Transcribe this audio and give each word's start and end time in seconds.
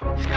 Herzlich 0.00 0.30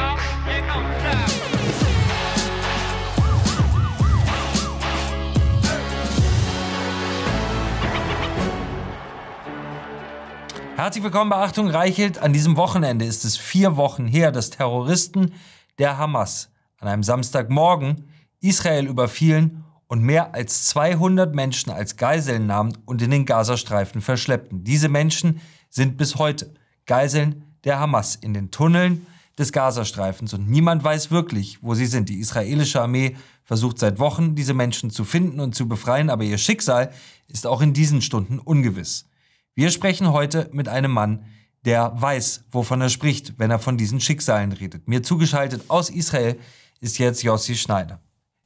willkommen 11.04 11.29
bei 11.29 11.36
Achtung 11.36 11.70
Reichelt. 11.70 12.18
An 12.18 12.34
diesem 12.34 12.58
Wochenende 12.58 13.05
ist 13.05 13.24
es 13.24 13.38
vier 13.38 13.78
Wochen 13.78 14.08
her, 14.08 14.32
dass 14.32 14.50
Terroristen 14.50 15.36
der 15.78 16.00
Hamas 16.00 16.50
an 16.80 16.88
einem 16.88 17.04
Samstagmorgen 17.04 18.07
Israel 18.39 18.88
überfielen 18.88 19.64
und 19.86 20.02
mehr 20.02 20.34
als 20.34 20.66
200 20.70 21.36
Menschen 21.36 21.71
als 21.71 21.98
Geiseln 21.98 22.48
nahmen 22.48 22.75
und 22.86 23.04
in 23.04 23.12
den 23.12 23.28
Gazastreifen 23.28 24.02
verschleppten. 24.02 24.64
Diese 24.64 24.89
Menschen 24.89 25.39
sind 25.70 25.98
bis 25.98 26.16
heute 26.16 26.52
Geiseln 26.88 27.43
der 27.64 27.80
Hamas 27.80 28.16
in 28.16 28.34
den 28.34 28.50
Tunneln 28.50 29.05
des 29.41 29.51
Gazastreifens 29.51 30.33
und 30.33 30.47
niemand 30.49 30.83
weiß 30.83 31.11
wirklich, 31.11 31.57
wo 31.61 31.73
sie 31.73 31.87
sind. 31.87 32.08
Die 32.08 32.20
israelische 32.20 32.82
Armee 32.82 33.18
versucht 33.44 33.80
seit 33.80 33.99
Wochen, 33.99 34.36
diese 34.36 34.54
Menschen 34.54 34.91
zu 34.91 35.04
finden 35.04 35.40
und 35.40 35.55
zu 35.55 35.68
befreien, 35.68 36.09
aber 36.09 36.23
ihr 36.23 36.38
Schicksal 36.38 36.91
ist 37.27 37.46
auch 37.46 37.62
in 37.62 37.73
diesen 37.73 38.02
Stunden 38.02 38.40
ungewiss. 38.40 39.09
Wir 39.55 39.70
sprechen 39.72 40.13
heute 40.13 40.49
mit 40.54 40.70
einem 40.70 40.91
Mann, 40.91 41.26
der 41.66 41.91
weiß, 41.96 42.46
wovon 42.52 42.82
er 42.82 42.90
spricht, 42.90 43.38
wenn 43.38 43.52
er 43.52 43.59
von 43.59 43.77
diesen 43.77 43.99
Schicksalen 43.99 44.52
redet. 44.54 44.88
Mir 44.88 45.04
zugeschaltet 45.04 45.63
aus 45.68 45.90
Israel 45.90 46.40
ist 46.80 46.98
jetzt 46.98 47.23
Jossi 47.23 47.55
Schneider. 47.55 47.99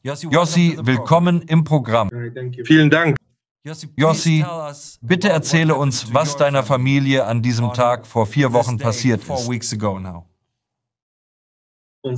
Jossi, 0.03 0.77
willkommen 0.81 1.41
im 1.43 1.63
Programm. 1.63 2.09
Vielen 2.63 2.89
Dank. 2.89 3.17
Jossi, 3.95 4.45
bitte 5.01 5.29
erzähle 5.29 5.75
uns, 5.75 6.13
was 6.13 6.37
deiner 6.37 6.63
Familie 6.63 7.25
an 7.25 7.41
diesem 7.41 7.73
Tag 7.73 8.05
vor 8.05 8.27
vier 8.27 8.53
Wochen 8.53 8.77
passiert 8.77 9.21
ist. 9.21 10.34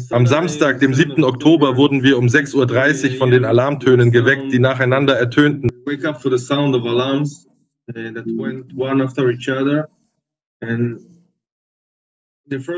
Am 0.09 0.27
Samstag, 0.27 0.79
dem 0.81 0.93
7. 0.93 1.23
Oktober, 1.23 1.77
wurden 1.77 2.03
wir 2.03 2.17
um 2.17 2.25
6.30 2.25 3.11
Uhr 3.11 3.17
von 3.17 3.31
den 3.31 3.45
Alarmtönen 3.45 4.11
geweckt, 4.11 4.51
die 4.51 4.59
nacheinander 4.59 5.17
ertönten. 5.17 5.69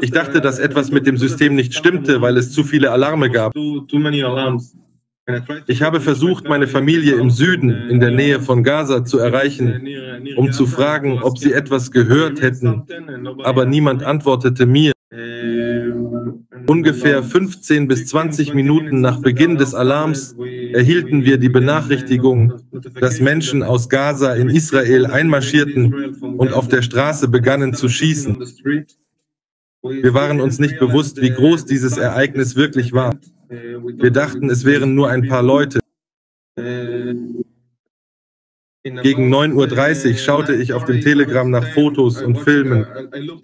Ich 0.01 0.11
dachte, 0.11 0.41
dass 0.41 0.59
etwas 0.59 0.91
mit 0.91 1.07
dem 1.07 1.17
System 1.17 1.55
nicht 1.55 1.73
stimmte, 1.73 2.21
weil 2.21 2.37
es 2.37 2.51
zu 2.51 2.63
viele 2.63 2.91
Alarme 2.91 3.31
gab. 3.31 3.53
Ich 5.67 5.81
habe 5.81 5.99
versucht, 5.99 6.47
meine 6.47 6.67
Familie 6.67 7.15
im 7.15 7.31
Süden, 7.31 7.69
in 7.89 7.99
der 7.99 8.11
Nähe 8.11 8.39
von 8.39 8.63
Gaza, 8.63 9.03
zu 9.03 9.17
erreichen, 9.17 9.87
um 10.35 10.51
zu 10.51 10.67
fragen, 10.67 11.23
ob 11.23 11.39
sie 11.39 11.53
etwas 11.53 11.91
gehört 11.91 12.41
hätten, 12.41 12.83
aber 13.43 13.65
niemand 13.65 14.03
antwortete 14.03 14.65
mir. 14.67 14.91
Ungefähr 16.69 17.23
15 17.23 17.87
bis 17.87 18.05
20 18.05 18.53
Minuten 18.53 19.01
nach 19.01 19.21
Beginn 19.21 19.57
des 19.57 19.73
Alarms 19.73 20.35
erhielten 20.71 21.25
wir 21.25 21.39
die 21.39 21.49
Benachrichtigung, 21.49 22.61
dass 23.01 23.19
Menschen 23.19 23.63
aus 23.63 23.89
Gaza 23.89 24.35
in 24.35 24.49
Israel 24.49 25.07
einmarschierten 25.07 26.13
und 26.37 26.53
auf 26.53 26.67
der 26.67 26.83
Straße 26.83 27.27
begannen 27.27 27.73
zu 27.73 27.89
schießen. 27.89 28.37
Wir 29.81 30.13
waren 30.13 30.39
uns 30.41 30.59
nicht 30.59 30.77
bewusst, 30.77 31.19
wie 31.19 31.31
groß 31.31 31.65
dieses 31.65 31.97
Ereignis 31.97 32.55
wirklich 32.55 32.93
war. 32.93 33.17
Wir 33.49 34.11
dachten, 34.11 34.47
es 34.51 34.63
wären 34.63 34.93
nur 34.93 35.09
ein 35.09 35.27
paar 35.27 35.41
Leute. 35.41 35.79
Gegen 38.83 39.33
9.30 39.33 40.11
Uhr 40.11 40.17
schaute 40.17 40.55
ich 40.55 40.71
auf 40.71 40.85
dem 40.85 41.01
Telegram 41.01 41.49
nach 41.49 41.67
Fotos 41.73 42.21
und 42.21 42.37
Filmen, 42.37 42.87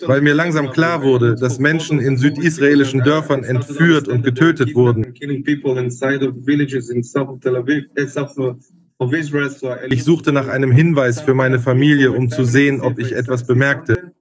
weil 0.06 0.22
mir 0.22 0.34
langsam 0.34 0.72
klar 0.72 1.04
wurde, 1.04 1.36
dass 1.36 1.60
Menschen 1.60 2.00
in 2.00 2.16
südisraelischen 2.16 3.04
Dörfern 3.04 3.44
entführt 3.44 4.08
und 4.08 4.24
getötet 4.24 4.74
wurden. 4.76 5.14
Ich 9.90 10.04
suchte 10.06 10.32
nach 10.32 10.48
einem 10.48 10.72
Hinweis 10.72 11.20
für 11.20 11.34
meine 11.34 11.60
Familie, 11.60 12.14
um 12.14 12.30
zu 12.30 12.46
sehen, 12.46 12.80
ob 12.80 12.98
ich 12.98 13.12
etwas 13.12 13.46
bemerkte. 13.46 14.14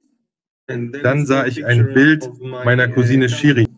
Dann 0.67 1.27
sah 1.27 1.47
ich 1.47 1.65
ein 1.65 1.95
Bild 1.95 2.29
meiner 2.41 2.89
Cousine 2.89 3.29
Shiri. 3.29 3.69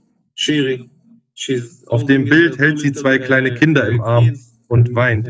Auf 1.87 2.06
dem 2.06 2.25
Bild 2.25 2.59
hält 2.59 2.78
sie 2.78 2.93
zwei 2.93 3.19
kleine 3.19 3.53
Kinder 3.53 3.87
im 3.87 4.00
Arm 4.00 4.39
und 4.69 4.94
weint. 4.94 5.28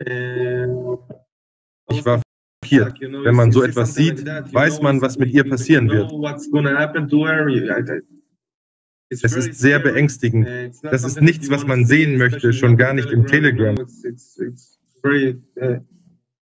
Ich 0.00 0.06
war 2.04 2.22
schockiert. 2.64 3.00
Wenn 3.00 3.34
man 3.34 3.52
so 3.52 3.62
etwas 3.62 3.94
sieht, 3.94 4.24
weiß 4.24 4.82
man, 4.82 5.00
was 5.00 5.18
mit 5.18 5.30
ihr 5.30 5.48
passieren 5.48 5.90
wird. 5.90 6.10
Es 9.10 9.22
ist 9.22 9.54
sehr 9.54 9.78
beängstigend. 9.78 10.46
Das 10.82 11.04
ist 11.04 11.20
nichts, 11.20 11.50
was 11.50 11.66
man 11.66 11.86
sehen 11.86 12.18
möchte, 12.18 12.52
schon 12.52 12.76
gar 12.76 12.94
nicht 12.94 13.10
im 13.10 13.26
Telegram. 13.26 13.76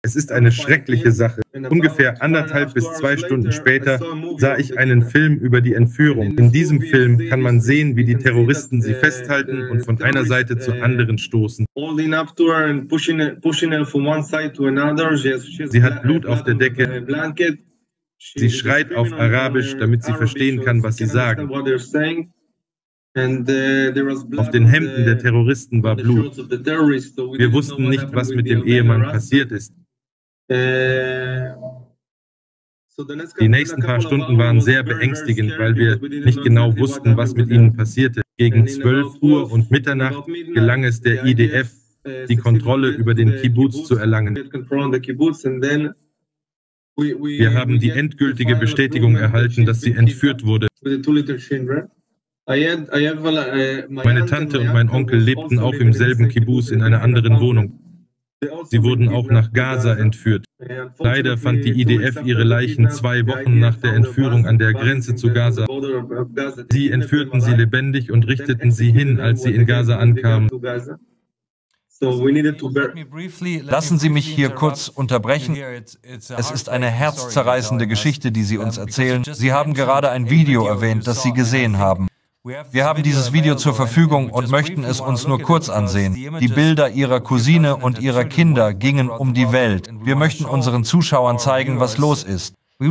Es 0.06 0.16
ist 0.16 0.32
eine 0.32 0.52
schreckliche 0.52 1.12
Sache. 1.12 1.42
Ungefähr 1.52 2.22
anderthalb 2.22 2.76
bis 2.76 2.84
zwei 2.94 3.18
Stunden 3.18 3.52
später 3.52 4.00
sah 4.38 4.56
ich 4.56 4.78
einen 4.78 5.02
Film 5.02 5.38
über 5.38 5.62
die 5.62 5.74
Entführung. 5.74 6.38
In 6.38 6.52
diesem 6.52 6.80
Film 6.80 7.28
kann 7.28 7.42
man 7.42 7.60
sehen, 7.60 7.96
wie 7.96 8.04
die 8.06 8.16
Terroristen 8.16 8.84
sie 8.84 8.94
festhalten 8.94 9.68
und 9.72 9.84
von 9.84 10.00
einer 10.04 10.24
Seite 10.26 10.60
zur 10.60 10.76
anderen 10.84 11.18
stoßen. 11.18 11.66
Sie 15.66 15.84
hat 15.84 16.04
Blut 16.04 16.28
auf 16.28 16.44
der 16.44 16.54
Decke. 16.54 17.34
Sie 18.20 18.52
schreit 18.52 18.94
auf 18.94 19.12
Arabisch, 19.12 19.76
damit 19.76 20.04
sie 20.04 20.14
verstehen 20.14 20.64
kann, 20.64 20.84
was 20.84 20.98
sie 20.98 21.08
sagen. 21.08 21.50
Auf 24.38 24.50
den 24.52 24.68
Hemden 24.68 25.06
der 25.06 25.18
Terroristen 25.18 25.82
war 25.82 25.96
Blut. 25.96 26.38
Wir 26.38 27.52
wussten 27.52 27.90
nicht, 27.90 28.14
was 28.14 28.30
mit 28.30 28.48
dem 28.48 28.64
Ehemann 28.68 29.02
passiert 29.02 29.52
ist. 29.52 29.74
Äh, 30.48 31.50
die 33.40 33.50
nächsten 33.50 33.82
paar 33.82 34.00
Stunden 34.00 34.38
waren 34.38 34.62
sehr 34.62 34.82
beängstigend, 34.84 35.54
weil 35.58 35.76
wir 35.76 35.98
nicht 35.98 36.42
genau 36.44 36.78
wussten, 36.78 37.18
was 37.18 37.36
mit 37.36 37.50
ihnen 37.50 37.74
passierte. 37.74 38.22
Gegen 38.38 38.68
12 38.68 39.22
Uhr 39.22 39.52
und 39.52 39.70
Mitternacht 39.70 40.26
gelang 40.28 40.86
es 40.86 41.02
der 41.02 41.26
IDF, 41.26 41.74
die 42.30 42.38
Kontrolle 42.38 42.90
über 42.90 43.14
den 43.14 43.36
Kibbutz 43.36 43.84
zu 43.86 43.98
erlangen. 43.98 44.36
Wir 46.98 47.54
haben 47.54 47.80
die 47.80 47.90
endgültige 47.90 48.56
Bestätigung 48.56 49.18
erhalten, 49.18 49.66
dass 49.66 49.82
sie 49.82 49.92
entführt 49.92 50.46
wurde. 50.46 50.68
Meine 53.90 54.26
Tante 54.26 54.60
und 54.60 54.68
mein 54.68 54.90
Onkel 54.90 55.20
lebten 55.20 55.60
auch 55.60 55.74
im 55.74 55.92
selben 55.92 56.30
Kibbutz 56.30 56.70
in 56.70 56.82
einer 56.82 57.02
anderen 57.02 57.42
Wohnung. 57.42 57.85
Sie 58.70 58.84
wurden 58.84 59.10
auch 59.10 59.30
nach 59.30 59.52
Gaza 59.54 59.94
entführt. 59.94 60.46
Leider 61.00 61.38
fand 61.38 61.66
die 61.66 61.82
IDF 61.82 62.24
ihre 62.24 62.44
Leichen 62.44 62.90
zwei 62.90 63.26
Wochen 63.28 63.60
nach 63.60 63.76
der 63.76 63.94
Entführung 63.94 64.48
an 64.48 64.58
der 64.58 64.74
Grenze 64.74 65.16
zu 65.16 65.32
Gaza. 65.34 65.66
Sie 66.72 66.92
entführten 66.92 67.42
sie 67.42 67.54
lebendig 67.54 68.12
und 68.12 68.28
richteten 68.28 68.72
sie 68.72 68.92
hin, 68.92 69.20
als 69.20 69.44
sie 69.44 69.54
in 69.54 69.66
Gaza 69.66 69.98
ankamen. 69.98 70.50
Lassen 73.62 74.00
Sie 74.00 74.10
mich 74.10 74.28
hier 74.28 74.50
kurz 74.50 74.90
unterbrechen. 74.90 75.58
Es 76.38 76.52
ist 76.52 76.68
eine 76.70 76.88
herzzerreißende 76.88 77.88
Geschichte, 77.88 78.32
die 78.32 78.44
Sie 78.44 78.58
uns 78.58 78.78
erzählen. 78.78 79.24
Sie 79.24 79.54
haben 79.54 79.74
gerade 79.74 80.10
ein 80.10 80.30
Video 80.30 80.68
erwähnt, 80.68 81.08
das 81.08 81.24
Sie 81.24 81.32
gesehen 81.32 81.78
haben. 81.78 82.08
Wir 82.46 82.86
haben 82.86 83.02
dieses 83.02 83.34
Video 83.34 83.56
zur 83.56 83.74
Verfügung 83.74 84.30
und 84.30 84.52
möchten 84.52 84.84
es 84.84 85.00
uns 85.02 85.26
nur 85.26 85.42
kurz 85.42 85.68
ansehen. 85.68 86.14
Die 86.14 86.48
Bilder 86.48 86.92
ihrer 86.92 87.20
Cousine 87.20 87.76
und 87.76 87.98
ihrer 87.98 88.24
Kinder 88.24 88.76
gingen 88.76 89.10
um 89.10 89.34
die 89.34 89.52
Welt. 89.52 89.90
Wir 90.04 90.16
möchten 90.16 90.46
unseren 90.46 90.84
Zuschauern 90.84 91.40
zeigen, 91.40 91.80
was 91.80 91.98
los 91.98 92.24
ist. 92.24 92.54
Ich 92.78 92.88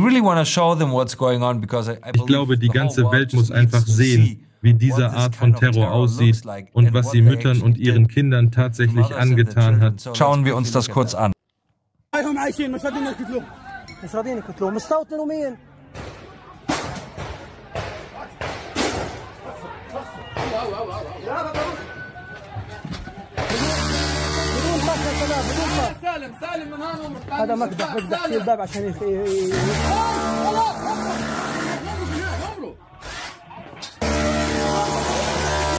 glaube, 2.25 2.57
die 2.57 2.67
ganze 2.67 3.09
Welt 3.11 3.33
muss 3.33 3.49
einfach 3.49 3.87
sehen, 3.87 4.45
wie 4.61 4.73
diese 4.73 5.11
Art 5.11 5.37
von 5.37 5.55
Terror 5.55 5.89
aussieht 5.89 6.41
und 6.73 6.93
was 6.93 7.11
sie 7.11 7.21
Müttern 7.21 7.61
und 7.61 7.77
ihren 7.77 8.09
Kindern 8.09 8.51
tatsächlich 8.51 9.15
angetan 9.15 9.79
hat. 9.79 10.09
Schauen 10.15 10.43
wir 10.43 10.57
uns 10.57 10.73
das 10.73 10.89
kurz 10.89 11.15
an. 11.15 11.31
سالم 26.01 26.33
سالم 26.41 26.67
من 26.71 26.81
هون 26.83 27.15
هذا 27.31 27.55
مقدح 27.55 27.95
مقدح 27.95 28.25
في 28.27 28.37
الباب 28.37 28.61
عشان 28.61 28.93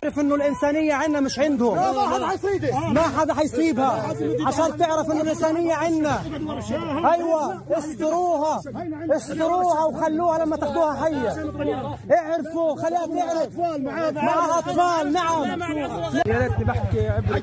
تعرف 0.03 0.19
إنه 0.19 0.35
الإنسانية 0.35 0.95
عندنا 0.95 1.21
مش 1.21 1.39
عندهم. 1.39 1.75
ما 2.95 3.03
حدا 3.19 3.35
حيصيبها. 3.35 4.15
عشان 4.47 4.77
تعرف 4.79 5.11
إنه 5.11 5.21
الإنسانية 5.21 5.75
عندنا 5.75 6.21
أيوه 7.15 7.63
استروها. 7.79 8.61
استروها 9.11 9.85
وخلوها 9.85 10.39
لما 10.45 10.57
تاخدوها 10.57 11.05
حية. 11.05 11.29
اعرفوا 12.13 12.83
خليها 12.83 13.07
تعرف. 13.07 13.59
معها 14.15 14.59
أطفال 14.59 15.13
نعم. 15.13 15.45
يا 16.27 16.39
ريتني 16.39 16.65
بحكي 16.65 17.09
عبر 17.09 17.39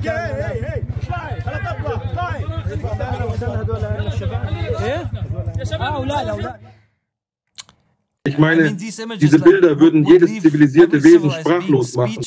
Ich 8.25 8.38
meine, 8.38 8.74
diese 8.74 9.39
Bilder 9.39 9.77
würden 9.80 10.06
jedes 10.06 10.39
zivilisierte 10.42 11.04
Wesen 11.04 11.30
sprachlos 11.30 11.94
machen. 11.95 12.24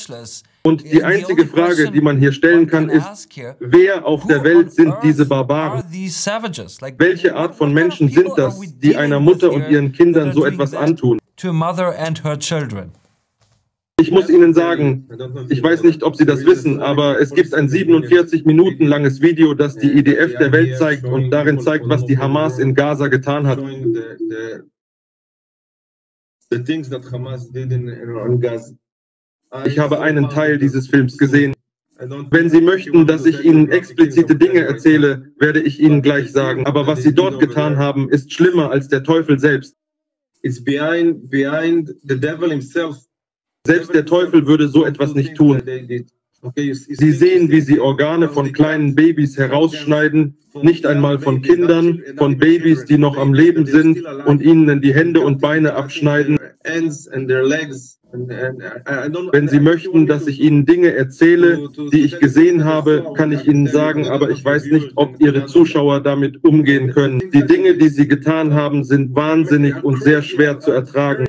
Und 0.63 0.85
die 0.85 1.03
einzige 1.03 1.47
Frage, 1.47 1.91
die 1.91 2.01
man 2.03 2.19
hier 2.19 2.33
stellen 2.33 2.67
kann, 2.67 2.91
ist, 2.91 3.29
wer 3.61 4.05
auf 4.05 4.27
der 4.27 4.45
Welt 4.45 4.73
sind 4.73 4.95
diese 5.03 5.25
Barbaren? 5.25 5.83
Welche 6.99 7.35
Art 7.35 7.55
von 7.57 7.73
Menschen 7.73 8.11
sind 8.11 8.31
das, 8.37 8.61
die 8.61 8.95
einer 8.95 9.21
Mutter 9.21 9.51
und 9.51 9.71
ihren 9.71 9.93
Kindern 9.93 10.33
so 10.33 10.45
etwas 10.45 10.75
antun? 10.75 11.19
Ich 13.99 14.11
muss 14.11 14.29
Ihnen 14.29 14.53
sagen, 14.53 15.09
ich 15.49 15.63
weiß 15.63 15.83
nicht, 15.83 16.03
ob 16.03 16.17
Sie 16.17 16.27
das 16.27 16.45
wissen, 16.45 16.81
aber 16.81 17.19
es 17.19 17.31
gibt 17.31 17.55
ein 17.55 17.67
47 17.67 18.45
Minuten 18.45 18.85
langes 18.85 19.23
Video, 19.23 19.55
das 19.55 19.77
die 19.77 19.91
IDF 19.91 20.37
der 20.37 20.53
Welt 20.53 20.77
zeigt 20.77 21.05
und 21.07 21.31
darin 21.31 21.61
zeigt, 21.61 21.89
was 21.89 22.05
die 22.05 22.19
Hamas 22.19 22.59
in 22.59 22.75
Gaza 22.75 23.09
getan 23.09 23.47
hat. 23.47 23.59
Ich 29.65 29.79
habe 29.79 30.01
einen 30.01 30.29
Teil 30.29 30.59
dieses 30.59 30.89
Films 30.89 31.17
gesehen. 31.17 31.55
Wenn 31.99 32.51
Sie 32.51 32.61
möchten, 32.61 33.07
dass 33.07 33.25
ich 33.25 33.43
Ihnen 33.47 33.71
explizite 33.71 34.37
Dinge 34.37 34.61
erzähle, 34.61 35.33
werde 35.39 35.63
ich 35.63 35.81
Ihnen 35.81 36.03
gleich 36.03 36.33
sagen. 36.33 36.67
Aber 36.67 36.87
was 36.87 37.03
Sie 37.03 37.15
dort 37.15 37.41
getan 37.41 37.79
haben, 37.79 38.11
ist 38.11 38.31
schlimmer 38.31 38.71
als 38.71 38.89
der 38.89 39.03
Teufel 39.03 39.39
selbst. 39.39 39.75
Selbst 43.67 43.93
der 43.95 44.07
Teufel 44.07 44.47
würde 44.47 44.69
so 44.69 44.85
etwas 44.85 45.15
nicht 45.15 45.35
tun. 45.35 45.61
Sie 46.55 47.13
sehen, 47.13 47.51
wie 47.51 47.61
sie 47.61 47.81
Organe 47.81 48.29
von 48.29 48.53
kleinen 48.53 48.95
Babys 48.95 49.37
herausschneiden, 49.37 50.37
nicht 50.63 50.87
einmal 50.87 51.19
von 51.19 51.43
Kindern, 51.43 52.03
von 52.17 52.39
Babys, 52.39 52.85
die 52.85 52.99
noch 52.99 53.17
am 53.17 53.35
Leben 53.35 53.67
sind 53.67 54.05
und 54.27 54.43
ihnen 54.43 54.81
die 54.81 54.95
Hände 54.95 55.21
und 55.21 55.41
Beine 55.41 55.75
abschneiden. 55.75 56.39
Wenn 58.13 59.49
Sie 59.49 59.61
möchten, 59.61 60.07
dass 60.07 60.27
ich 60.27 60.41
Ihnen 60.41 60.65
Dinge 60.65 60.95
erzähle, 60.95 61.69
die 61.93 62.05
ich 62.05 62.19
gesehen 62.19 62.65
habe, 62.65 63.13
kann 63.17 63.33
ich 63.33 63.47
Ihnen 63.47 63.67
sagen, 63.67 64.07
aber 64.07 64.31
ich 64.31 64.45
weiß 64.45 64.67
nicht, 64.67 64.93
ob 64.95 65.21
Ihre 65.21 65.47
Zuschauer 65.47 66.01
damit 66.01 66.43
umgehen 66.45 66.93
können. 66.93 67.21
Die 67.33 67.45
Dinge, 67.45 67.75
die 67.77 67.89
Sie 67.89 68.07
getan 68.07 68.55
haben, 68.55 68.85
sind 68.85 69.15
wahnsinnig 69.15 69.83
und 69.83 70.03
sehr 70.03 70.23
schwer 70.23 70.61
zu 70.61 70.71
ertragen. 70.71 71.27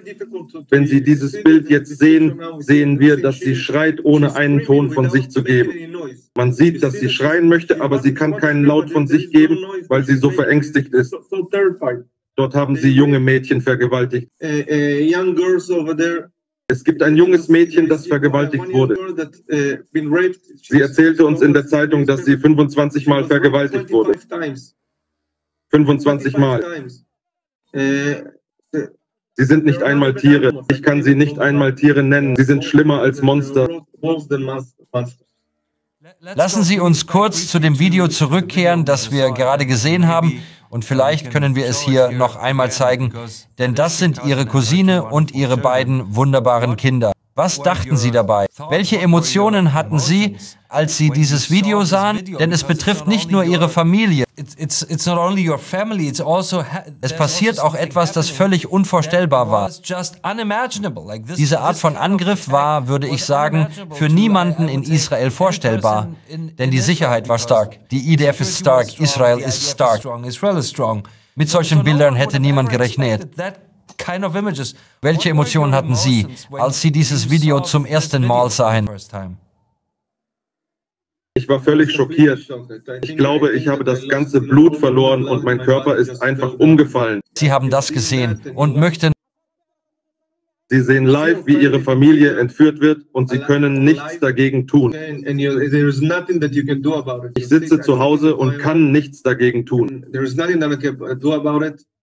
Wenn 0.69 0.85
Sie 0.85 1.03
dieses 1.03 1.43
Bild 1.43 1.69
jetzt 1.69 1.97
sehen, 1.97 2.39
sehen 2.59 2.99
wir, 2.99 3.17
dass 3.17 3.39
sie 3.39 3.55
schreit, 3.55 4.03
ohne 4.03 4.35
einen 4.35 4.63
Ton 4.63 4.91
von 4.91 5.09
sich 5.09 5.29
zu 5.29 5.43
geben. 5.43 5.71
Man 6.35 6.53
sieht, 6.53 6.83
dass 6.83 6.93
sie 6.93 7.09
schreien 7.09 7.49
möchte, 7.49 7.81
aber 7.81 7.99
sie 7.99 8.13
kann 8.13 8.37
keinen 8.37 8.63
Laut 8.63 8.91
von 8.91 9.07
sich 9.07 9.31
geben, 9.31 9.57
weil 9.87 10.03
sie 10.03 10.15
so 10.15 10.29
verängstigt 10.29 10.93
ist. 10.93 11.15
Dort 12.35 12.53
haben 12.53 12.75
sie 12.75 12.91
junge 12.91 13.19
Mädchen 13.19 13.61
vergewaltigt. 13.61 14.29
Es 16.69 16.83
gibt 16.83 17.01
ein 17.01 17.15
junges 17.15 17.47
Mädchen, 17.47 17.87
das 17.87 18.07
vergewaltigt 18.07 18.67
wurde. 18.73 18.97
Sie 19.47 20.81
erzählte 20.81 21.25
uns 21.25 21.41
in 21.41 21.53
der 21.53 21.65
Zeitung, 21.65 22.05
dass 22.05 22.25
sie 22.25 22.37
25 22.37 23.07
Mal 23.07 23.23
vergewaltigt 23.23 23.89
wurde. 23.89 24.19
25 25.69 26.37
Mal. 26.37 26.85
Sie 27.73 29.45
sind 29.45 29.63
nicht 29.63 29.81
einmal 29.81 30.13
Tiere. 30.15 30.65
Ich 30.69 30.83
kann 30.83 31.03
sie 31.03 31.15
nicht 31.15 31.39
einmal 31.39 31.73
Tiere 31.73 32.03
nennen. 32.03 32.35
Sie 32.35 32.43
sind 32.43 32.65
schlimmer 32.65 32.99
als 32.99 33.21
Monster. 33.21 33.69
Lassen 36.19 36.63
Sie 36.63 36.79
uns 36.79 37.07
kurz 37.07 37.47
zu 37.47 37.59
dem 37.59 37.79
Video 37.79 38.09
zurückkehren, 38.09 38.83
das 38.83 39.11
wir 39.11 39.31
gerade 39.31 39.65
gesehen 39.65 40.07
haben. 40.07 40.41
Und 40.69 40.85
vielleicht 40.85 41.31
können 41.31 41.55
wir 41.55 41.65
es 41.65 41.81
hier 41.81 42.11
noch 42.11 42.35
einmal 42.35 42.71
zeigen, 42.71 43.13
denn 43.57 43.75
das 43.75 43.97
sind 43.97 44.21
Ihre 44.25 44.45
Cousine 44.45 45.03
und 45.03 45.31
Ihre 45.33 45.57
beiden 45.57 46.15
wunderbaren 46.15 46.75
Kinder. 46.75 47.13
Was 47.37 47.61
dachten 47.61 47.95
Sie 47.95 48.09
dabei? 48.09 48.47
Welche 48.69 48.99
Emotionen 48.99 49.73
hatten 49.73 49.99
Sie, 49.99 50.37
als 50.69 50.97
Sie 50.97 51.11
dieses 51.11 51.51
Video 51.51 51.83
sahen? 51.83 52.25
Denn 52.25 52.51
es 52.51 52.63
betrifft 52.63 53.07
nicht 53.07 53.29
nur 53.29 53.43
Ihre 53.43 53.69
Familie. 53.69 54.25
Also 56.25 56.65
es 57.01 57.15
passiert 57.15 57.59
auch 57.59 57.75
etwas, 57.75 58.11
das 58.11 58.29
völlig 58.29 58.71
unvorstellbar 58.71 59.51
war. 59.51 59.69
Diese 61.37 61.59
Art 61.59 61.77
von 61.77 61.95
Angriff 61.95 62.49
war, 62.49 62.87
würde 62.87 63.07
ich 63.07 63.23
sagen, 63.23 63.67
für 63.91 64.09
niemanden 64.09 64.67
in 64.67 64.81
Israel 64.81 65.29
vorstellbar. 65.29 66.07
Denn 66.29 66.71
die 66.71 66.81
Sicherheit 66.81 67.29
war 67.29 67.37
stark. 67.37 67.87
Die 67.89 68.13
IDF 68.13 68.41
ist 68.41 68.57
stark. 68.57 68.99
Israel 68.99 69.37
ist 69.37 69.69
stark. 69.69 70.01
Mit 71.35 71.51
solchen 71.51 71.83
Bildern 71.83 72.15
hätte 72.15 72.39
niemand 72.39 72.71
gerechnet 72.71 73.29
kind 73.97 74.23
of 74.23 74.35
images. 74.35 74.75
Welche 75.01 75.29
Emotionen 75.29 75.73
hatten 75.73 75.95
Sie, 75.95 76.27
als 76.51 76.81
Sie 76.81 76.91
dieses 76.91 77.29
Video 77.29 77.59
zum 77.59 77.85
ersten 77.85 78.25
Mal 78.25 78.49
sahen? 78.49 78.89
Ich 81.33 81.47
war 81.47 81.59
völlig 81.59 81.91
schockiert. 81.91 82.39
Ich 83.03 83.15
glaube, 83.15 83.51
ich 83.51 83.67
habe 83.67 83.83
das 83.83 84.07
ganze 84.07 84.41
Blut 84.41 84.77
verloren 84.77 85.27
und 85.27 85.43
mein 85.43 85.59
Körper 85.59 85.95
ist 85.95 86.19
einfach 86.21 86.53
umgefallen. 86.53 87.21
Sie 87.37 87.51
haben 87.51 87.69
das 87.69 87.93
gesehen 87.93 88.41
und 88.55 88.75
möchten 88.75 89.13
Sie 90.69 90.81
sehen 90.81 91.05
live, 91.05 91.45
wie 91.45 91.55
ihre 91.55 91.79
Familie 91.79 92.37
entführt 92.37 92.81
wird 92.81 93.05
und 93.13 93.29
sie 93.29 93.39
können 93.39 93.85
nichts 93.85 94.19
dagegen 94.19 94.67
tun. 94.67 94.93
Ich 97.37 97.47
sitze 97.47 97.79
zu 97.79 97.99
Hause 97.99 98.35
und 98.35 98.59
kann 98.59 98.91
nichts 98.91 99.23
dagegen 99.23 99.65
tun. 99.65 100.05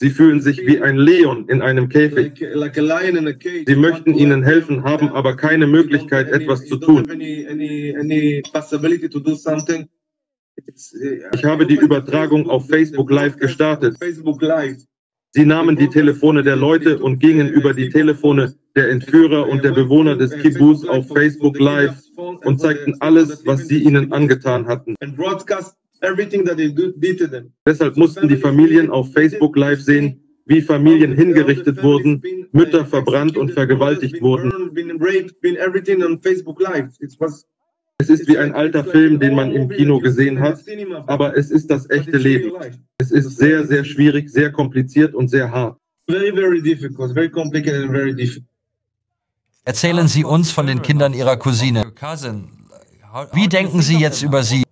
Sie 0.01 0.11
fühlen 0.11 0.41
sich 0.41 0.67
wie 0.67 0.81
ein 0.81 0.97
Leon 0.97 1.47
in 1.49 1.61
einem 1.61 1.91
Käfig. 1.91 2.33
Sie 3.67 3.77
möchten 3.77 4.15
ihnen 4.15 4.43
helfen, 4.43 4.83
haben 4.83 5.11
aber 5.11 5.37
keine 5.37 5.67
Möglichkeit, 5.67 6.29
etwas 6.29 6.65
zu 6.65 6.79
tun. 6.79 7.05
Ich 11.35 11.45
habe 11.45 11.67
die 11.67 11.77
Übertragung 11.77 12.49
auf 12.49 12.67
Facebook 12.69 13.11
Live 13.11 13.37
gestartet. 13.37 13.99
Sie 15.37 15.45
nahmen 15.45 15.75
die 15.75 15.89
Telefone 15.89 16.45
der 16.45 16.55
Leute 16.55 17.01
und 17.01 17.19
gingen 17.19 17.49
über 17.49 17.75
die 17.75 17.89
Telefone 17.89 18.55
der 18.77 18.91
Entführer 18.91 19.49
und 19.49 19.65
der 19.65 19.73
Bewohner 19.73 20.15
des 20.15 20.31
Kibbutz 20.31 20.85
auf 20.85 21.09
Facebook 21.09 21.59
Live 21.59 21.97
und 22.17 22.61
zeigten 22.61 22.95
alles, 23.01 23.45
was 23.45 23.67
sie 23.67 23.83
ihnen 23.83 24.13
angetan 24.13 24.69
hatten. 24.69 24.95
Deshalb 27.67 27.97
mussten 27.97 28.29
die 28.29 28.37
Familien 28.37 28.91
auf 28.91 29.13
Facebook 29.13 29.57
Live 29.57 29.81
sehen, 29.81 30.21
wie 30.47 30.61
Familien 30.61 31.17
hingerichtet 31.17 31.83
wurden, 31.83 32.23
Mütter 32.53 32.87
verbrannt 32.87 33.37
und 33.37 33.51
vergewaltigt 33.51 34.23
wurden. 34.23 34.53
Es 37.99 38.11
ist 38.11 38.27
wie 38.29 38.37
ein 38.37 38.53
alter 38.55 38.85
Film, 38.85 39.21
den 39.21 39.35
man 39.35 39.53
im 39.53 39.69
Kino 39.69 40.01
gesehen 40.01 40.41
hat, 40.41 40.59
aber 41.07 41.37
es 41.37 41.51
ist 41.51 41.71
das 41.71 41.89
echte 41.89 42.19
Leben. 42.19 42.53
Es 42.99 43.11
ist 43.11 43.37
sehr, 43.37 43.65
sehr 43.67 43.85
schwierig, 43.85 44.31
sehr 44.31 44.51
kompliziert 44.51 45.15
und 45.15 45.29
sehr 45.29 45.51
hart. 45.51 45.79
Erzählen 49.65 50.09
Sie 50.09 50.25
uns 50.25 50.51
von 50.51 50.67
den 50.67 50.83
Kindern 50.83 51.15
Ihrer 51.15 51.37
Cousine. 51.37 51.93
Wie 53.33 53.49
denken 53.49 53.81
Sie 53.81 53.99
jetzt 53.99 54.23
über 54.23 54.43
sie? 54.43 54.65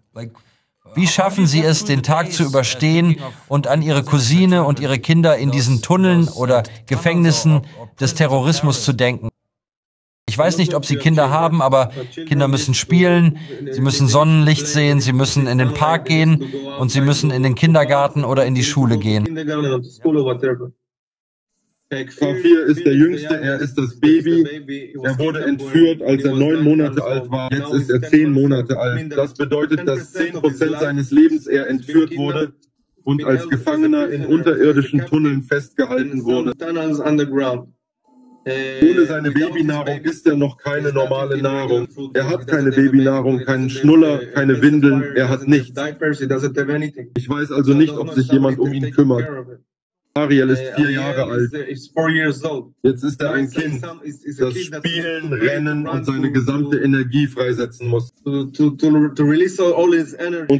Wie 0.94 1.06
schaffen 1.06 1.46
Sie 1.46 1.62
es, 1.62 1.84
den 1.84 2.02
Tag 2.02 2.32
zu 2.32 2.44
überstehen 2.44 3.16
und 3.48 3.66
an 3.66 3.80
Ihre 3.80 4.02
Cousine 4.02 4.64
und 4.64 4.78
Ihre 4.80 4.98
Kinder 4.98 5.38
in 5.38 5.50
diesen 5.50 5.80
Tunneln 5.80 6.28
oder 6.28 6.64
Gefängnissen 6.86 7.62
des 7.98 8.14
Terrorismus 8.14 8.84
zu 8.84 8.92
denken? 8.92 9.31
Ich 10.32 10.38
weiß 10.38 10.56
nicht, 10.56 10.72
ob 10.72 10.86
Sie 10.86 10.96
Kinder 10.96 11.28
haben, 11.28 11.60
aber 11.60 11.90
Kinder 12.14 12.48
müssen 12.48 12.72
spielen, 12.72 13.36
sie 13.70 13.82
müssen 13.82 14.08
Sonnenlicht 14.08 14.66
sehen, 14.66 14.98
sie 14.98 15.12
müssen 15.12 15.46
in 15.46 15.58
den 15.58 15.74
Park 15.74 16.06
gehen 16.06 16.42
und 16.78 16.90
sie 16.90 17.02
müssen 17.02 17.30
in 17.30 17.42
den 17.42 17.54
Kindergarten 17.54 18.24
oder 18.24 18.46
in 18.46 18.54
die 18.54 18.64
Schule 18.64 18.96
gehen. 18.96 19.26
K4 21.90 22.62
ist 22.64 22.86
der 22.86 22.94
Jüngste, 22.94 23.42
er 23.42 23.60
ist 23.60 23.74
das 23.74 24.00
Baby. 24.00 24.94
Er 25.02 25.18
wurde 25.18 25.44
entführt, 25.44 26.00
als 26.00 26.24
er 26.24 26.34
neun 26.34 26.64
Monate 26.64 27.04
alt 27.04 27.30
war. 27.30 27.52
Jetzt 27.52 27.70
ist 27.74 27.90
er 27.90 28.00
zehn 28.00 28.32
Monate 28.32 28.78
alt. 28.78 29.12
Das 29.14 29.34
bedeutet, 29.34 29.86
dass 29.86 30.14
zehn 30.14 30.32
Prozent 30.32 30.78
seines 30.80 31.10
Lebens 31.10 31.46
er 31.46 31.68
entführt 31.68 32.16
wurde 32.16 32.54
und 33.04 33.22
als 33.22 33.46
Gefangener 33.50 34.08
in 34.08 34.24
unterirdischen 34.24 35.04
Tunneln 35.04 35.42
festgehalten 35.42 36.24
wurde. 36.24 36.54
Ohne 38.44 39.06
seine 39.06 39.30
Babynahrung 39.30 40.00
isst 40.00 40.26
er 40.26 40.36
noch 40.36 40.58
keine 40.58 40.92
normale 40.92 41.40
Nahrung. 41.40 41.88
Er 42.14 42.28
hat 42.28 42.46
keine 42.46 42.70
Babynahrung, 42.70 43.44
keinen 43.44 43.70
Schnuller, 43.70 44.18
keine 44.26 44.60
Windeln, 44.60 45.02
er 45.14 45.28
hat 45.28 45.46
nichts. 45.46 45.80
Ich 47.16 47.28
weiß 47.28 47.52
also 47.52 47.74
nicht, 47.74 47.92
ob 47.92 48.12
sich 48.12 48.30
jemand 48.32 48.58
um 48.58 48.72
ihn 48.72 48.90
kümmert. 48.90 49.28
Ariel 50.14 50.50
ist 50.50 50.62
vier 50.76 50.90
Jahre 50.90 51.24
alt. 51.24 51.52
Jetzt 52.82 53.02
ist 53.02 53.22
er 53.22 53.32
ein 53.32 53.48
Kind, 53.48 53.82
das 53.82 54.58
Spielen, 54.58 55.32
Rennen 55.32 55.88
und 55.88 56.04
seine 56.04 56.30
gesamte 56.30 56.80
Energie 56.80 57.26
freisetzen 57.26 57.88
muss. 57.88 58.12
Und 58.24 58.58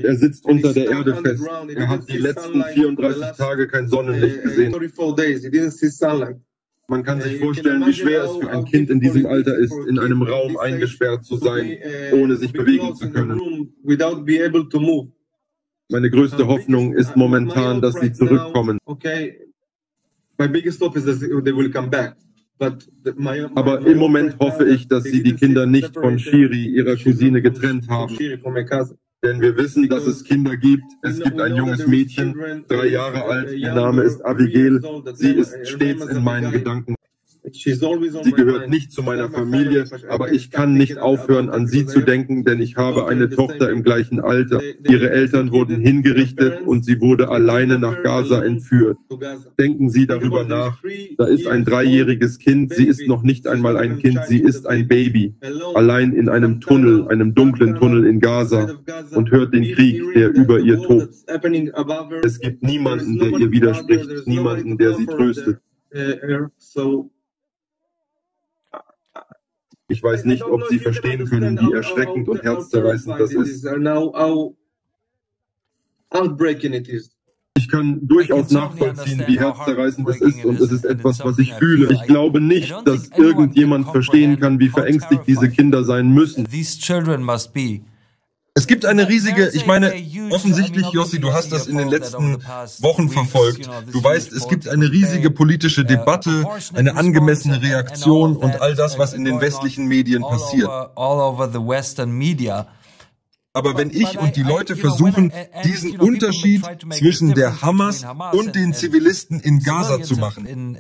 er 0.05 0.17
sitzt 0.17 0.47
unter 0.47 0.73
der 0.73 0.91
Erde 0.91 1.17
fest. 1.17 1.45
Er 1.75 1.89
hat 1.89 2.09
die 2.09 2.17
letzten 2.17 2.65
34 2.65 3.37
Tage 3.37 3.69
kein 3.69 3.89
Sonnenlicht 3.89 4.43
gesehen. 4.43 4.73
Man 6.89 7.05
kann 7.05 7.21
sich 7.21 7.39
vorstellen, 7.41 7.87
wie 7.87 7.93
schwer 7.93 8.25
es 8.25 8.37
für 8.37 8.51
ein 8.51 8.65
Kind 8.65 8.91
in 8.91 9.01
diesem 9.01 9.27
Alter 9.27 9.57
ist, 9.57 9.73
in 9.89 9.99
einem 9.99 10.23
Raum 10.23 10.57
eingesperrt 10.59 11.25
zu 11.25 11.37
sein, 11.37 11.79
ohne 12.13 12.37
sich 12.37 12.53
bewegen 12.53 12.95
zu 12.95 13.11
können. 13.11 13.41
Meine 15.91 16.11
größte 16.11 16.47
Hoffnung 16.47 16.95
ist 16.95 17.17
momentan, 17.17 17.81
dass 17.81 17.95
sie 17.95 18.13
zurückkommen. 18.13 18.79
Aber 23.55 23.87
im 23.87 23.99
Moment 23.99 24.39
hoffe 24.39 24.69
ich, 24.69 24.89
dass 24.89 25.05
sie 25.05 25.23
die 25.23 25.35
Kinder 25.35 25.67
nicht 25.67 25.95
von 25.95 26.19
Shiri, 26.19 26.67
ihrer 26.67 26.97
Cousine, 26.97 27.43
getrennt 27.43 27.89
haben. 27.89 28.17
Denn 29.25 29.41
wir 29.41 29.57
wissen, 29.57 29.89
dass 29.89 30.05
es 30.05 30.25
Kinder 30.25 30.57
gibt. 30.57 30.85
Es 31.03 31.21
gibt 31.21 31.41
ein 31.41 31.55
junges 31.55 31.87
Mädchen, 31.87 32.65
drei 32.67 32.87
Jahre 32.87 33.25
alt. 33.25 33.53
Ihr 33.53 33.73
Name 33.73 34.03
ist 34.03 34.21
Abigail. 34.25 34.81
Sie 35.15 35.33
ist 35.33 35.69
stets 35.69 36.05
in 36.07 36.25
meinen 36.25 36.51
Gedanken. 36.51 36.97
Sie 37.51 38.33
gehört 38.33 38.71
nicht 38.71 38.93
zu 38.93 39.03
meiner 39.03 39.29
Familie, 39.29 39.85
aber 40.09 40.31
ich 40.31 40.53
kann 40.53 40.75
nicht 40.75 40.99
aufhören, 40.99 41.51
an 41.51 41.67
sie 41.67 41.87
zu 41.87 42.01
denken, 42.01 42.45
denn 42.45 42.61
ich 42.61 42.77
habe 42.77 43.09
eine 43.09 43.29
Tochter 43.31 43.69
im 43.71 43.83
gleichen 43.83 44.21
Alter. 44.21 44.61
Ihre 44.89 45.11
Eltern 45.11 45.51
wurden 45.51 45.81
hingerichtet 45.81 46.61
und 46.65 46.85
sie 46.85 47.01
wurde 47.01 47.29
alleine 47.31 47.81
nach 47.81 48.01
Gaza 48.05 48.45
entführt. 48.45 48.97
Denken 49.59 49.91
Sie 49.91 50.07
darüber 50.07 50.45
nach. 50.45 50.81
Da 51.19 51.27
ist 51.27 51.49
ein 51.49 51.65
dreijähriges 51.65 52.39
Kind. 52.39 52.75
Sie 52.75 52.87
ist 52.87 53.09
noch 53.09 53.25
nicht 53.25 53.49
einmal 53.49 53.77
ein 53.77 53.99
Kind, 53.99 54.21
sie 54.29 54.39
ist 54.39 54.67
ein 54.67 54.87
Baby. 54.87 55.35
Allein 55.75 56.13
in 56.13 56.29
einem 56.29 56.61
Tunnel, 56.61 57.09
einem 57.09 57.35
dunklen 57.35 57.75
Tunnel 57.75 58.07
in 58.07 58.21
Gaza 58.21 58.77
und 59.15 59.33
hört 59.33 59.53
den 59.53 59.65
Krieg, 59.75 60.01
der 60.15 60.33
über 60.33 60.61
ihr 60.61 60.81
tobt. 60.81 61.09
Es 62.23 62.39
gibt 62.39 62.63
niemanden, 62.63 63.19
der 63.19 63.31
ihr 63.31 63.51
widerspricht, 63.51 64.27
niemanden, 64.27 64.79
der 64.79 64.95
sie 64.95 65.07
tröstet. 65.07 65.59
Ich 69.93 70.03
weiß 70.03 70.25
nicht, 70.25 70.43
ob 70.43 70.67
Sie 70.69 70.79
verstehen 70.79 71.27
können, 71.27 71.61
wie 71.61 71.73
erschreckend 71.75 72.27
und 72.27 72.43
herzzerreißend 72.43 73.21
das 73.21 73.33
ist. 73.35 73.67
Ich 77.59 77.69
kann 77.69 77.99
durchaus 78.03 78.51
nachvollziehen, 78.51 79.23
wie 79.27 79.39
herzzerreißend 79.39 80.09
es 80.09 80.23
ist 80.23 80.45
und 80.47 80.59
es 80.61 80.73
ist 80.73 80.87
etwas, 80.87 81.23
was 81.23 81.39
ich 81.39 81.53
fühle. 81.53 81.93
Ich 81.93 82.05
glaube 82.05 82.41
nicht, 82.41 82.75
dass 82.87 83.11
irgendjemand 83.11 83.91
verstehen 83.91 84.41
kann, 84.41 84.59
wie 84.59 84.71
verängstigt 84.71 85.25
diese 85.27 85.51
Kinder 85.51 85.85
sein 85.85 86.11
müssen. 86.11 86.49
Es 88.55 88.67
gibt 88.67 88.85
eine 88.85 89.09
riesige, 89.09 89.49
ich 89.55 89.65
meine, 89.65 89.95
offensichtlich, 90.31 90.87
Jossi, 90.93 91.19
du 91.19 91.33
hast 91.33 91.53
das 91.53 91.67
in 91.67 91.79
den 91.79 91.89
letzten 91.89 92.43
Wochen 92.81 93.09
verfolgt. 93.09 93.71
Du 93.91 94.05
weißt, 94.05 94.31
es 94.31 94.47
gibt 94.47 94.69
eine 94.69 94.91
riesige 94.91 95.31
politische 95.31 95.87
Debatte, 95.87 96.47
eine 96.75 96.97
angemessene 96.97 97.63
Reaktion 97.63 98.37
und 98.37 98.61
all 98.61 98.75
das, 98.75 98.99
was 98.99 99.15
in 99.15 99.25
den 99.25 99.41
westlichen 99.41 99.87
Medien 99.87 100.23
passiert. 100.23 100.69
Aber 103.55 103.77
wenn 103.77 103.91
ich 103.91 104.19
und 104.19 104.37
die 104.37 104.43
Leute 104.43 104.77
versuchen, 104.77 105.33
diesen 105.65 105.99
Unterschied 105.99 106.63
zwischen 106.91 107.35
der 107.35 107.63
Hamas 107.63 108.05
und 108.33 108.55
den 108.55 108.75
Zivilisten 108.75 109.41
in 109.41 109.61
Gaza 109.61 110.03
zu 110.03 110.17
machen, 110.17 110.77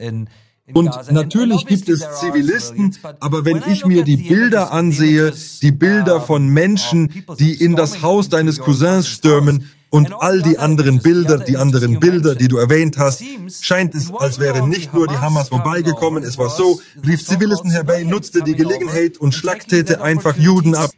und 0.72 0.90
natürlich 1.10 1.66
gibt 1.66 1.88
es 1.88 2.06
Zivilisten, 2.20 2.96
aber 3.20 3.44
wenn 3.44 3.62
ich 3.68 3.84
mir 3.84 4.04
die 4.04 4.16
Bilder 4.16 4.72
ansehe, 4.72 5.32
die 5.60 5.72
Bilder 5.72 6.20
von 6.20 6.46
Menschen, 6.48 7.24
die 7.38 7.54
in 7.54 7.74
das 7.74 8.02
Haus 8.02 8.28
deines 8.28 8.60
Cousins 8.60 9.08
stürmen, 9.08 9.70
und 9.92 10.10
all 10.10 10.40
die 10.40 10.58
anderen 10.58 11.00
Bilder, 11.00 11.38
die 11.38 11.58
anderen 11.58 12.00
Bilder, 12.00 12.34
die 12.34 12.48
du 12.48 12.56
erwähnt 12.56 12.96
hast, 12.96 13.22
scheint 13.60 13.94
es, 13.94 14.10
als 14.10 14.38
wäre 14.38 14.66
nicht 14.66 14.94
nur 14.94 15.06
die 15.06 15.18
Hamas 15.18 15.50
vorbeigekommen, 15.50 16.24
es 16.24 16.38
war 16.38 16.48
so, 16.48 16.80
rief 17.06 17.22
Zivilisten 17.24 17.70
herbei, 17.70 18.02
nutzte 18.02 18.40
die 18.42 18.54
Gelegenheit 18.54 19.18
und 19.18 19.34
schlachtete 19.34 20.00
einfach 20.00 20.36
Juden 20.38 20.74
ab. 20.74 20.90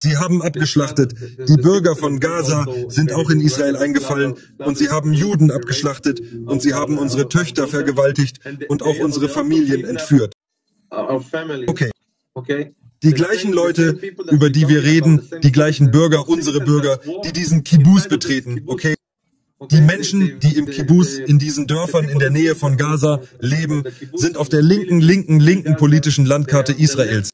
Sie 0.00 0.16
haben 0.16 0.42
abgeschlachtet. 0.42 1.14
Die 1.48 1.56
Bürger 1.56 1.96
von 1.96 2.20
Gaza 2.20 2.66
sind 2.88 3.12
auch 3.12 3.30
in 3.30 3.40
Israel 3.40 3.76
eingefallen 3.76 4.34
und 4.58 4.78
sie 4.78 4.90
haben 4.90 5.12
Juden 5.12 5.50
abgeschlachtet 5.50 6.20
und 6.46 6.62
sie 6.62 6.74
haben 6.74 6.98
unsere 6.98 7.28
Töchter 7.28 7.66
vergewaltigt 7.66 8.40
und 8.68 8.82
auch 8.82 8.98
unsere 9.00 9.28
Familien 9.28 9.84
entführt. 9.84 10.32
Okay. 10.90 11.90
Die 13.02 13.12
gleichen 13.12 13.52
Leute, 13.52 13.98
über 14.30 14.50
die 14.50 14.68
wir 14.68 14.82
reden, 14.82 15.28
die 15.42 15.52
gleichen 15.52 15.90
Bürger, 15.90 16.28
unsere 16.28 16.60
Bürger, 16.60 17.00
die 17.24 17.32
diesen 17.32 17.64
Kibbuz 17.64 18.08
betreten, 18.08 18.62
okay? 18.66 18.94
Die 19.72 19.80
Menschen, 19.80 20.38
die 20.38 20.56
im 20.56 20.66
Kibbuz 20.66 21.18
in 21.18 21.40
diesen 21.40 21.66
Dörfern 21.66 22.08
in 22.08 22.20
der 22.20 22.30
Nähe 22.30 22.54
von 22.54 22.76
Gaza 22.76 23.22
leben, 23.40 23.82
sind 24.14 24.36
auf 24.36 24.48
der 24.48 24.62
linken, 24.62 25.00
linken, 25.00 25.40
linken 25.40 25.76
politischen 25.76 26.26
Landkarte 26.26 26.72
Israels. 26.72 27.30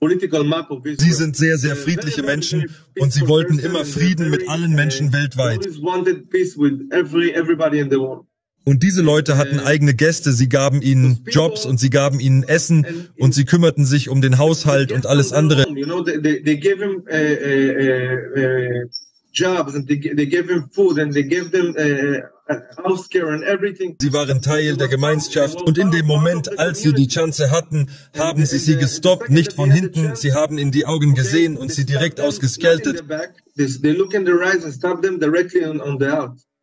Sie 0.00 1.12
sind 1.12 1.36
sehr, 1.36 1.56
sehr 1.56 1.76
friedliche 1.76 2.22
Menschen 2.22 2.66
und 2.98 3.12
sie 3.12 3.26
wollten 3.26 3.58
immer 3.58 3.84
Frieden 3.84 4.30
mit 4.30 4.48
allen 4.48 4.74
Menschen 4.74 5.12
weltweit. 5.12 5.66
Und 8.68 8.82
diese 8.82 9.00
Leute 9.00 9.36
hatten 9.36 9.60
eigene 9.60 9.94
Gäste, 9.94 10.32
sie 10.32 10.48
gaben 10.48 10.82
ihnen 10.82 11.24
Jobs 11.28 11.64
und 11.64 11.78
sie 11.78 11.88
gaben 11.88 12.18
ihnen 12.18 12.42
Essen 12.42 12.84
und 13.16 13.32
sie 13.32 13.44
kümmerten 13.44 13.84
sich 13.84 14.08
um 14.08 14.20
den 14.20 14.38
Haushalt 14.38 14.90
und 14.90 15.06
alles 15.06 15.32
andere. 15.32 15.64
Sie 24.00 24.12
waren 24.12 24.40
Teil 24.40 24.76
der 24.76 24.88
Gemeinschaft 24.88 25.60
und 25.62 25.78
in 25.78 25.90
dem 25.90 26.06
Moment, 26.06 26.58
als 26.58 26.80
sie 26.82 26.92
die 26.92 27.08
Chance 27.08 27.50
hatten, 27.50 27.90
haben 28.16 28.46
sie 28.46 28.58
sie 28.58 28.76
gestoppt, 28.76 29.30
nicht 29.30 29.52
von 29.52 29.70
hinten. 29.70 30.14
Sie 30.14 30.32
haben 30.32 30.58
in 30.58 30.70
die 30.70 30.86
Augen 30.86 31.14
gesehen 31.14 31.56
und 31.56 31.72
sie 31.72 31.84
direkt 31.84 32.20
ausgeskeltet. 32.20 33.04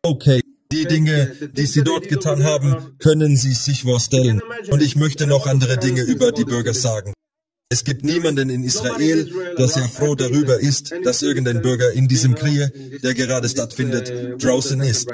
Okay. 0.02 0.40
Die 0.72 0.86
Dinge, 0.86 1.32
die 1.52 1.66
sie 1.66 1.84
dort 1.84 2.08
getan 2.08 2.42
haben, 2.42 2.96
können 2.98 3.36
sie 3.36 3.52
sich 3.52 3.82
vorstellen. 3.82 4.42
Und 4.70 4.82
ich 4.82 4.96
möchte 4.96 5.26
noch 5.26 5.46
andere 5.46 5.76
Dinge 5.76 6.02
über 6.02 6.32
die 6.32 6.44
Bürger 6.44 6.74
sagen. 6.74 7.12
Es 7.68 7.84
gibt 7.84 8.04
niemanden 8.04 8.50
in 8.50 8.64
Israel, 8.64 9.30
der 9.56 9.68
sehr 9.68 9.88
froh 9.88 10.14
darüber 10.14 10.58
ist, 10.58 10.92
dass 11.04 11.22
irgendein 11.22 11.62
Bürger 11.62 11.92
in 11.92 12.08
diesem 12.08 12.34
Krieg, 12.34 12.72
der 13.02 13.14
gerade 13.14 13.48
stattfindet, 13.48 14.42
draußen 14.42 14.80
ist. 14.80 15.08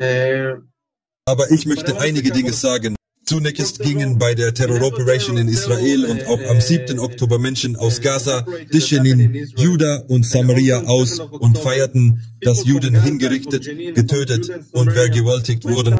Aber 0.00 1.50
ich 1.50 1.66
möchte 1.66 2.00
einige 2.00 2.30
Dinge 2.30 2.52
sagen. 2.52 2.96
Zunächst 3.30 3.78
gingen 3.78 4.18
bei 4.18 4.34
der 4.34 4.54
Terror-Operation 4.54 5.36
in 5.36 5.46
Israel 5.46 6.04
und 6.06 6.26
auch 6.26 6.40
am 6.50 6.60
7. 6.60 6.98
Oktober 6.98 7.38
Menschen 7.38 7.76
aus 7.76 8.00
Gaza, 8.00 8.44
Dishenin, 8.72 9.46
Juda 9.56 10.02
und 10.08 10.26
Samaria 10.26 10.82
aus 10.86 11.20
und 11.20 11.56
feierten, 11.56 12.22
dass 12.40 12.66
Juden 12.66 13.00
hingerichtet, 13.00 13.64
getötet 13.94 14.50
und 14.72 14.90
vergewaltigt 14.90 15.64
wurden. 15.64 15.96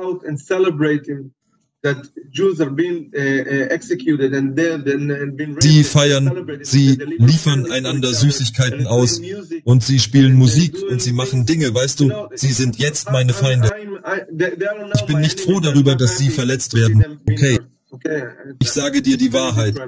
Uh, 1.83 1.89
uh, 1.89 2.03
sie 5.61 5.83
feiern, 5.83 6.61
sie 6.61 6.99
liefern 7.17 7.73
einander 7.73 8.13
Süßigkeiten 8.13 8.87
aus 8.87 9.23
und 9.65 9.83
sie 9.83 9.99
spielen 9.99 10.35
Musik 10.35 10.77
und 10.91 11.01
sie 11.01 11.15
machen 11.15 11.47
Dinge, 11.47 11.75
weißt 11.75 12.01
du, 12.01 12.13
sie 12.35 12.53
sind 12.53 12.79
jetzt 12.79 13.11
meine 13.11 13.33
Feinde. 13.33 13.71
Ich 14.95 15.07
bin 15.07 15.21
nicht 15.21 15.41
froh 15.41 15.61
darüber, 15.61 15.95
dass 15.95 16.19
sie 16.19 16.29
verletzt 16.29 16.75
werden. 16.75 17.21
Okay. 17.27 17.59
Ich 18.59 18.71
sage 18.71 19.01
dir 19.01 19.17
die 19.17 19.33
Wahrheit. 19.33 19.81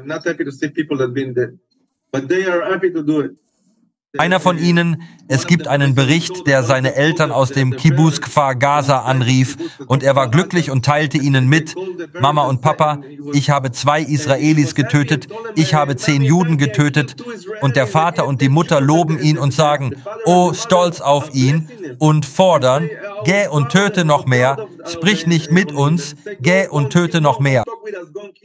Einer 4.19 4.41
von 4.41 4.59
ihnen, 4.59 5.03
es 5.29 5.47
gibt 5.47 5.67
einen 5.69 5.95
Bericht, 5.95 6.47
der 6.47 6.63
seine 6.63 6.97
Eltern 6.97 7.33
aus 7.33 7.49
dem 7.49 7.75
Kibbutz 7.75 8.21
Kfar 8.21 8.57
Gaza 8.57 8.99
anrief 9.01 9.57
und 9.87 10.03
er 10.03 10.15
war 10.15 10.31
glücklich 10.31 10.71
und 10.71 10.85
teilte 10.85 11.17
ihnen 11.17 11.49
mit, 11.49 11.75
Mama 12.21 12.43
und 12.43 12.61
Papa, 12.61 12.99
ich 13.33 13.49
habe 13.49 13.73
zwei 13.73 14.03
Israelis 14.03 14.75
getötet, 14.75 15.29
ich 15.55 15.73
habe 15.73 15.97
zehn 15.97 16.21
Juden 16.21 16.59
getötet 16.59 17.25
und 17.63 17.75
der 17.75 17.87
Vater 17.87 18.27
und 18.27 18.43
die 18.43 18.51
Mutter 18.51 18.83
loben 18.83 19.19
ihn 19.19 19.39
und 19.39 19.55
sagen, 19.55 19.95
oh, 20.27 20.53
stolz 20.53 21.01
auf 21.01 21.35
ihn 21.35 21.71
und 21.99 22.27
fordern, 22.27 22.91
geh 23.25 23.49
und 23.49 23.71
töte 23.71 24.05
noch 24.05 24.27
mehr, 24.27 24.59
sprich 24.85 25.27
nicht 25.27 25.51
mit 25.51 25.73
uns, 25.73 26.17
geh 26.41 26.69
und 26.69 26.91
töte 26.91 27.23
noch 27.23 27.41
mehr. 27.41 27.65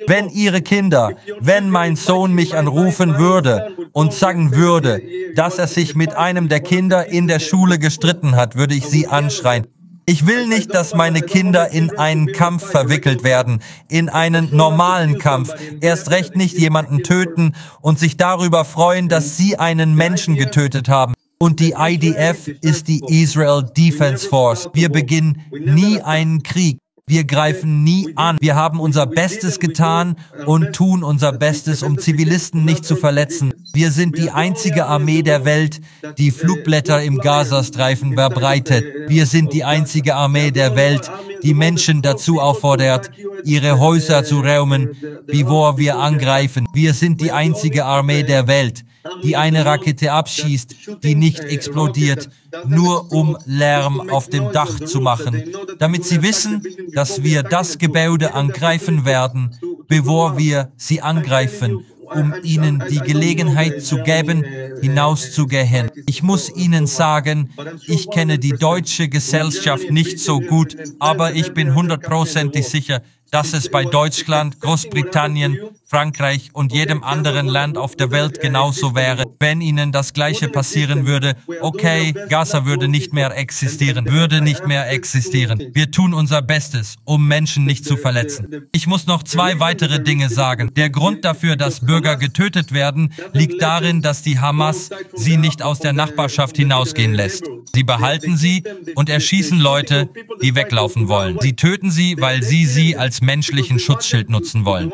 Wenn 0.07 0.29
ihre 0.29 0.61
Kinder, 0.61 1.11
wenn 1.41 1.69
mein 1.69 1.97
Sohn 1.97 2.33
mich 2.33 2.55
anrufen 2.55 3.17
würde 3.17 3.75
und 3.91 4.13
sagen 4.13 4.55
würde, 4.55 5.01
dass 5.35 5.56
er 5.57 5.67
sich 5.67 5.95
mit 5.95 6.15
einem 6.15 6.49
der 6.49 6.59
Kinder 6.59 7.07
in 7.07 7.27
der 7.27 7.39
Schule 7.39 7.79
gestritten 7.79 8.35
hat, 8.35 8.55
würde 8.55 8.75
ich 8.75 8.85
sie 8.85 9.07
anschreien. 9.07 9.67
Ich 10.09 10.25
will 10.25 10.47
nicht, 10.47 10.73
dass 10.73 10.93
meine 10.93 11.21
Kinder 11.21 11.69
in 11.69 11.97
einen 11.97 12.31
Kampf 12.31 12.65
verwickelt 12.65 13.25
werden, 13.25 13.61
in 13.89 14.07
einen 14.07 14.55
normalen 14.55 15.19
Kampf, 15.19 15.53
erst 15.81 16.11
recht 16.11 16.37
nicht 16.37 16.57
jemanden 16.57 17.03
töten 17.03 17.55
und 17.81 17.99
sich 17.99 18.15
darüber 18.15 18.63
freuen, 18.63 19.09
dass 19.09 19.35
sie 19.35 19.59
einen 19.59 19.95
Menschen 19.95 20.35
getötet 20.35 20.87
haben. 20.87 21.13
Und 21.39 21.59
die 21.59 21.75
IDF 21.77 22.47
ist 22.47 22.87
die 22.87 23.03
Israel 23.07 23.63
Defense 23.75 24.29
Force. 24.29 24.69
Wir 24.73 24.89
beginnen 24.89 25.41
nie 25.51 26.01
einen 26.01 26.41
Krieg. 26.41 26.77
Wir 27.09 27.23
greifen 27.23 27.85
nie 27.85 28.11
an. 28.17 28.35
Wir 28.41 28.55
haben 28.55 28.81
unser 28.81 29.05
Bestes 29.05 29.59
getan 29.59 30.17
und 30.45 30.73
tun 30.73 31.05
unser 31.05 31.31
Bestes, 31.31 31.81
um 31.81 31.97
Zivilisten 31.97 32.65
nicht 32.65 32.83
zu 32.83 32.97
verletzen. 32.97 33.53
Wir 33.71 33.91
sind 33.91 34.17
die 34.17 34.29
einzige 34.29 34.87
Armee 34.87 35.21
der 35.21 35.45
Welt, 35.45 35.79
die 36.17 36.31
Flugblätter 36.31 37.01
im 37.01 37.19
Gazastreifen 37.19 38.15
verbreitet. 38.15 38.83
Wir 39.07 39.25
sind 39.25 39.53
die 39.53 39.63
einzige 39.63 40.15
Armee 40.15 40.51
der 40.51 40.75
Welt, 40.75 41.09
die 41.43 41.53
Menschen 41.53 42.01
dazu 42.01 42.39
auffordert, 42.39 43.11
ihre 43.43 43.79
Häuser 43.79 44.23
zu 44.23 44.39
räumen, 44.39 44.95
bevor 45.25 45.77
wir 45.77 45.97
angreifen. 45.97 46.65
Wir 46.73 46.93
sind 46.93 47.21
die 47.21 47.31
einzige 47.31 47.85
Armee 47.85 48.23
der 48.23 48.47
Welt, 48.47 48.83
die 49.23 49.35
eine 49.35 49.65
Rakete 49.65 50.11
abschießt, 50.11 50.75
die 51.03 51.15
nicht 51.15 51.39
explodiert, 51.39 52.29
nur 52.67 53.11
um 53.11 53.37
Lärm 53.45 54.09
auf 54.09 54.29
dem 54.29 54.51
Dach 54.51 54.79
zu 54.79 54.99
machen, 54.99 55.43
damit 55.79 56.05
sie 56.05 56.21
wissen, 56.21 56.63
dass 56.93 57.23
wir 57.23 57.43
das 57.43 57.77
Gebäude 57.77 58.33
angreifen 58.33 59.05
werden, 59.05 59.57
bevor 59.87 60.37
wir 60.37 60.71
sie 60.77 61.01
angreifen 61.01 61.85
um 62.13 62.33
ihnen 62.43 62.83
die 62.89 62.99
Gelegenheit 62.99 63.83
zu 63.83 63.97
geben, 64.03 64.45
hinauszugehen. 64.81 65.91
Ich 66.05 66.23
muss 66.23 66.49
Ihnen 66.55 66.87
sagen, 66.87 67.49
ich 67.87 68.09
kenne 68.09 68.39
die 68.39 68.53
deutsche 68.53 69.09
Gesellschaft 69.09 69.91
nicht 69.91 70.19
so 70.19 70.39
gut, 70.39 70.75
aber 70.99 71.33
ich 71.33 71.53
bin 71.53 71.75
hundertprozentig 71.75 72.67
sicher, 72.67 73.01
dass 73.31 73.53
es 73.53 73.69
bei 73.69 73.83
Deutschland, 73.83 74.59
Großbritannien, 74.61 75.59
Frankreich 75.89 76.49
und 76.51 76.73
jedem 76.73 77.01
anderen 77.01 77.47
Land 77.47 77.77
auf 77.77 77.95
der 77.95 78.11
Welt 78.11 78.41
genauso 78.41 78.93
wäre. 78.93 79.23
Wenn 79.39 79.61
ihnen 79.61 79.93
das 79.93 80.11
Gleiche 80.11 80.49
passieren 80.49 81.07
würde, 81.07 81.35
okay, 81.61 82.13
Gaza 82.27 82.65
würde 82.65 82.89
nicht 82.89 83.13
mehr 83.13 83.37
existieren, 83.37 84.05
würde 84.09 84.41
nicht 84.41 84.67
mehr 84.67 84.89
existieren. 84.91 85.63
Wir 85.71 85.89
tun 85.89 86.13
unser 86.13 86.41
Bestes, 86.41 86.97
um 87.05 87.25
Menschen 87.25 87.63
nicht 87.63 87.85
zu 87.85 87.95
verletzen. 87.95 88.67
Ich 88.73 88.85
muss 88.85 89.07
noch 89.07 89.23
zwei 89.23 89.61
weitere 89.61 90.03
Dinge 90.03 90.27
sagen. 90.27 90.73
Der 90.75 90.89
Grund 90.89 91.23
dafür, 91.23 91.55
dass 91.55 91.85
Bürger 91.85 92.17
getötet 92.17 92.73
werden, 92.73 93.13
liegt 93.31 93.61
darin, 93.61 94.01
dass 94.01 94.21
die 94.21 94.39
Hamas 94.39 94.89
sie 95.15 95.37
nicht 95.37 95.61
aus 95.61 95.79
der 95.79 95.93
Nachbarschaft 95.93 96.57
hinausgehen 96.57 97.13
lässt. 97.13 97.45
Sie 97.73 97.83
behalten 97.83 98.35
sie 98.35 98.63
und 98.95 99.07
erschießen 99.07 99.59
Leute, 99.59 100.09
die 100.41 100.53
weglaufen 100.53 101.07
wollen. 101.07 101.37
Sie 101.39 101.55
töten 101.55 101.91
sie, 101.91 102.17
weil 102.19 102.43
sie 102.43 102.65
sie 102.65 102.97
als 102.97 103.21
menschlichen 103.21 103.79
Schutzschild 103.79 104.29
nutzen 104.29 104.65
wollen. 104.65 104.91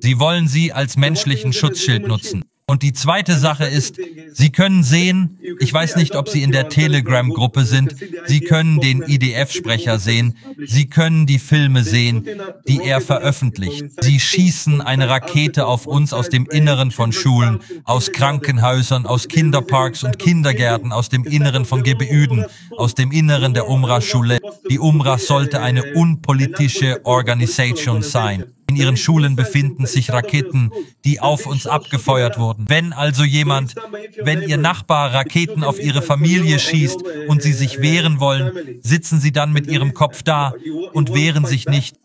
Sie 0.00 0.18
wollen 0.18 0.48
sie 0.48 0.72
als 0.72 0.96
menschlichen 0.96 1.52
Schutzschild 1.52 2.06
nutzen. 2.06 2.44
Und 2.66 2.82
die 2.82 2.92
zweite 2.92 3.38
Sache 3.38 3.64
ist, 3.64 3.98
Sie 4.32 4.50
können 4.50 4.82
sehen, 4.82 5.38
ich 5.58 5.72
weiß 5.72 5.96
nicht, 5.96 6.14
ob 6.16 6.28
Sie 6.28 6.42
in 6.42 6.52
der 6.52 6.68
Telegram-Gruppe 6.68 7.64
sind, 7.64 7.96
Sie 8.28 8.40
können 8.40 8.80
den 8.80 9.02
IDF-Sprecher 9.02 9.98
sehen, 9.98 10.36
Sie 10.66 10.88
können 10.88 11.26
die 11.26 11.38
Filme 11.38 11.82
sehen, 11.82 12.28
die 12.68 12.80
er 12.84 13.00
veröffentlicht. 13.00 13.86
Sie 14.02 14.20
schießen 14.20 14.80
eine 14.80 15.08
Rakete 15.08 15.66
auf 15.66 15.86
uns 15.86 16.12
aus 16.12 16.28
dem 16.28 16.46
Inneren 16.46 16.90
von 16.90 17.12
Schulen, 17.12 17.60
aus 17.84 18.12
Krankenhäusern, 18.12 19.06
aus 19.06 19.28
Kinderparks 19.28 20.04
und 20.04 20.18
Kindergärten, 20.18 20.92
aus 20.92 21.08
dem 21.08 21.24
Inneren 21.24 21.64
von 21.64 21.82
Gebeüden, 21.82 22.44
aus 22.76 22.94
dem 22.94 23.10
Inneren 23.10 23.54
der 23.54 23.68
Umrah-Schule. 23.68 24.38
Die 24.70 24.78
Umrah 24.78 25.18
sollte 25.18 25.62
eine 25.62 25.94
unpolitische 25.94 27.04
Organisation 27.04 28.02
sein. 28.02 28.44
In 28.68 28.76
ihren 28.76 28.98
Schulen 28.98 29.34
befinden 29.34 29.86
sich 29.86 30.12
Raketen, 30.12 30.70
die 31.06 31.20
auf 31.20 31.46
uns 31.46 31.66
abgefeuert 31.66 32.38
wurden. 32.38 32.66
Wenn 32.68 32.92
also 32.92 33.24
jemand, 33.24 33.74
wenn 34.22 34.42
ihr 34.42 34.58
Nachbar 34.58 35.14
Raketen 35.14 35.64
auf 35.64 35.80
ihre 35.80 36.02
Familie 36.02 36.58
schießt 36.58 37.02
und 37.28 37.42
sie 37.42 37.54
sich 37.54 37.80
wehren 37.80 38.17
wollen, 38.20 38.80
sitzen 38.82 39.20
sie 39.20 39.32
dann 39.32 39.52
mit 39.52 39.66
ihrem 39.66 39.94
Kopf 39.94 40.22
da 40.22 40.52
und 40.92 41.14
wehren 41.14 41.44
sich 41.44 41.66
nicht. 41.66 41.96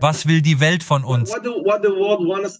Was 0.00 0.26
will 0.26 0.42
die 0.42 0.60
Welt 0.60 0.82
von 0.82 1.04
uns? 1.04 1.32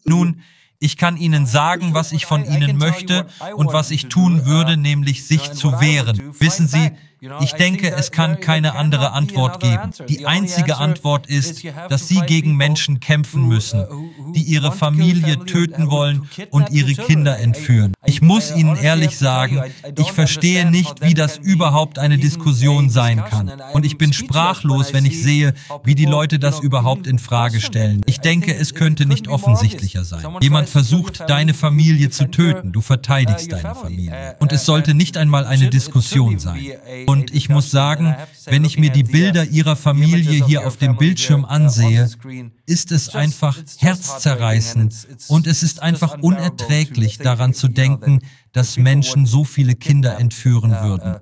Nun, 0.05 0.41
ich 0.79 0.97
kann 0.97 1.17
Ihnen 1.17 1.47
sagen, 1.47 1.95
was 1.95 2.13
ich 2.13 2.27
von 2.27 2.45
Ihnen 2.45 2.77
möchte 2.77 3.27
und 3.57 3.73
was 3.73 3.91
ich 3.91 4.07
tun 4.09 4.45
würde, 4.45 4.77
nämlich 4.77 5.27
sich 5.27 5.53
zu 5.53 5.81
wehren. 5.81 6.35
Wissen 6.39 6.69
Sie, 6.69 6.91
ich 7.41 7.53
denke, 7.53 7.93
es 7.93 8.11
kann 8.11 8.41
keine 8.41 8.75
andere 8.75 9.13
Antwort 9.13 9.61
geben. 9.61 9.91
Die 10.09 10.27
einzige 10.27 10.77
Antwort 10.77 11.27
ist, 11.27 11.65
dass 11.89 12.09
Sie 12.09 12.21
gegen 12.21 12.57
Menschen 12.57 13.01
kämpfen 13.01 13.47
müssen, 13.47 13.87
die 14.35 14.43
ihre 14.43 14.73
Familie 14.73 15.45
töten 15.45 15.91
wollen 15.91 16.29
und 16.51 16.71
ihre 16.71 16.95
Kinder 16.95 17.39
entführen. 17.39 17.95
Ich 18.05 18.23
muss 18.23 18.55
Ihnen 18.55 18.77
ehrlich 18.77 19.17
sagen, 19.19 19.63
ich 19.99 20.13
verstehe 20.13 20.71
nicht, 20.71 21.03
wie 21.03 21.15
das 21.15 21.39
überhaupt 21.39 21.99
eine 21.99 22.19
Diskussion 22.19 22.91
sein 22.91 23.23
kann. 23.25 23.51
Und 23.73 23.87
ich 23.87 23.99
bin 23.99 24.13
sprachlos, 24.13 24.93
wenn 24.93 25.07
ich 25.07 25.23
sehe, 25.23 25.55
wie 25.85 25.95
die 25.95 26.07
Leute 26.07 26.39
das 26.39 26.61
überhaupt 26.61 27.07
in 27.07 27.19
Frage 27.19 27.61
stellen. 27.61 28.03
Ich 28.07 28.21
denke, 28.21 28.55
es 28.55 28.75
könnte 28.75 29.07
nicht 29.07 29.29
offensichtlicher 29.29 30.05
sein. 30.05 30.25
Jemand 30.41 30.69
versucht, 30.69 31.29
deine 31.29 31.55
Familie 31.55 32.11
zu 32.11 32.31
töten. 32.31 32.73
Du 32.73 32.81
verteidigst 32.81 33.53
deine 33.53 33.75
Familie. 33.75 34.37
Und 34.41 34.53
es 34.53 34.65
sollte 34.65 34.95
nicht 34.95 35.17
einmal 35.17 35.47
eine 35.47 35.69
Diskussion 35.69 36.39
sein. 36.39 36.61
Und 37.07 37.14
ich 37.33 37.49
muss 37.49 37.71
sagen, 37.71 38.15
wenn 38.47 38.65
ich 38.65 38.79
mir 38.79 38.91
die 38.91 39.05
Bilder 39.05 39.45
ihrer 39.45 39.77
Familie 39.77 40.45
hier 40.45 40.67
auf 40.67 40.77
dem 40.77 40.97
Bildschirm 40.97 41.45
ansehe, 41.45 42.11
ist 42.67 42.93
es 42.93 43.15
einfach 43.15 43.59
herzzerreißend 43.79 44.95
und 45.29 45.47
es 45.47 45.63
ist 45.63 45.83
einfach 45.83 46.19
unerträglich 46.21 47.19
daran 47.19 47.55
zu 47.55 47.69
denken, 47.69 48.21
dass 48.53 48.77
Menschen 48.77 49.27
so 49.27 49.45
viele 49.45 49.75
Kinder 49.75 50.19
entführen 50.19 50.71
würden. 50.71 51.17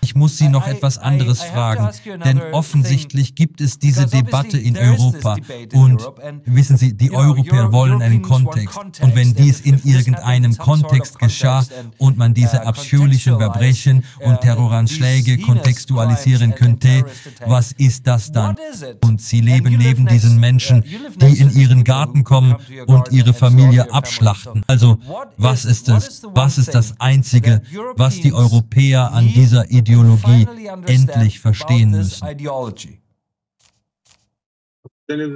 Ich 0.00 0.14
muss 0.14 0.38
Sie 0.38 0.48
noch 0.48 0.66
etwas 0.66 0.98
anderes 0.98 1.42
fragen, 1.42 1.88
denn 2.24 2.40
offensichtlich 2.52 3.34
gibt 3.34 3.60
es 3.60 3.78
diese 3.78 4.06
Debatte 4.06 4.58
in 4.58 4.76
Europa 4.76 5.36
und 5.72 6.02
wissen 6.44 6.76
Sie, 6.76 6.94
die 6.94 7.12
Europäer 7.12 7.72
wollen 7.72 8.02
einen 8.02 8.22
Kontext 8.22 8.78
und 9.00 9.14
wenn 9.14 9.34
dies 9.34 9.60
in 9.60 9.80
irgendeinem 9.84 10.56
Kontext 10.56 11.18
geschah 11.18 11.64
und 11.98 12.18
man 12.18 12.34
diese 12.34 12.66
abscheulichen 12.66 13.38
Verbrechen 13.38 14.04
und 14.24 14.40
Terroranschläge 14.40 15.38
kontextualisieren 15.38 16.54
könnte, 16.54 17.04
was 17.46 17.72
ist 17.72 18.06
das 18.06 18.32
dann? 18.32 18.56
Und 19.04 19.20
Sie 19.20 19.40
leben 19.40 19.76
neben 19.76 20.06
diesen 20.06 20.40
Menschen, 20.40 20.84
die 21.16 21.38
in 21.38 21.50
Ihren 21.50 21.84
Garten 21.84 22.24
kommen 22.24 22.56
und 22.86 23.12
Ihre 23.12 23.32
Familie 23.32 23.92
abschlachten. 23.92 24.62
Also, 24.66 24.98
was 25.36 25.64
ist 25.64 25.88
es? 25.88 26.22
Was 26.34 26.58
ist 26.58 26.74
das 26.74 27.00
Einzige, 27.00 27.62
was 27.96 28.20
die 28.20 28.32
Europäer 28.32 28.71
Europäer 28.72 29.12
an 29.12 29.26
dieser 29.28 29.70
Ideologie 29.70 30.46
endlich 30.86 31.40
verstehen 31.40 31.90
müssen. 31.90 32.26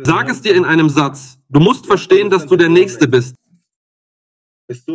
Sag 0.04 0.30
es 0.30 0.40
dir 0.40 0.54
in 0.54 0.64
einem 0.64 0.88
Satz. 0.88 1.38
Du 1.48 1.60
musst 1.60 1.86
verstehen, 1.86 2.30
dass 2.30 2.46
du 2.46 2.56
der 2.56 2.70
Nächste 2.70 3.06
bist. 3.06 3.34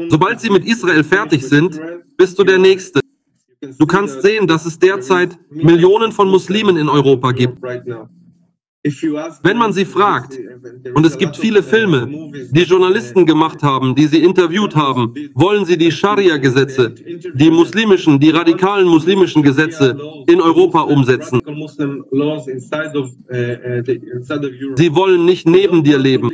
Sobald 0.09 0.41
sie 0.41 0.49
mit 0.49 0.65
Israel 0.65 1.03
fertig 1.03 1.43
sind, 1.43 1.79
bist 2.17 2.37
du 2.39 2.43
der 2.43 2.57
Nächste. 2.57 2.99
Du 3.77 3.85
kannst 3.85 4.21
sehen, 4.23 4.47
dass 4.47 4.65
es 4.65 4.79
derzeit 4.79 5.37
Millionen 5.51 6.11
von 6.11 6.27
Muslimen 6.27 6.77
in 6.77 6.89
Europa 6.89 7.31
gibt. 7.31 7.61
Wenn 8.83 9.57
man 9.57 9.73
sie 9.73 9.85
fragt, 9.85 10.39
und 10.95 11.05
es 11.05 11.17
gibt 11.17 11.37
viele 11.37 11.61
Filme, 11.61 12.07
die 12.51 12.63
Journalisten 12.63 13.27
gemacht 13.27 13.61
haben, 13.61 13.93
die 13.93 14.07
sie 14.07 14.23
interviewt 14.23 14.75
haben, 14.75 15.13
wollen 15.35 15.65
sie 15.65 15.77
die 15.77 15.91
Scharia-Gesetze, 15.91 16.95
die 17.35 17.51
muslimischen, 17.51 18.19
die 18.19 18.31
radikalen 18.31 18.87
muslimischen 18.87 19.43
Gesetze 19.43 19.95
in 20.27 20.41
Europa 20.41 20.81
umsetzen. 20.81 21.39
Sie 24.75 24.95
wollen 24.95 25.25
nicht 25.25 25.47
neben 25.47 25.83
dir 25.83 25.99
leben. 25.99 26.31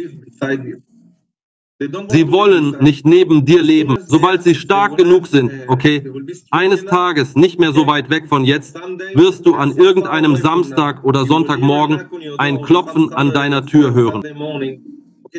Sie 1.79 2.31
wollen 2.31 2.75
nicht 2.79 3.05
neben 3.05 3.45
dir 3.45 3.61
leben. 3.61 3.97
Sobald 4.07 4.41
sie 4.41 4.55
stark 4.55 4.97
genug 4.97 5.27
sind, 5.27 5.51
okay, 5.67 6.03
eines 6.49 6.85
Tages, 6.85 7.35
nicht 7.35 7.59
mehr 7.59 7.71
so 7.71 7.85
weit 7.85 8.09
weg 8.09 8.27
von 8.27 8.45
jetzt, 8.45 8.79
wirst 9.13 9.45
du 9.45 9.53
an 9.53 9.77
irgendeinem 9.77 10.35
Samstag 10.35 11.03
oder 11.03 11.25
Sonntagmorgen 11.25 12.05
ein 12.39 12.63
Klopfen 12.63 13.13
an 13.13 13.31
deiner 13.31 13.65
Tür 13.65 13.93
hören. 13.93 14.23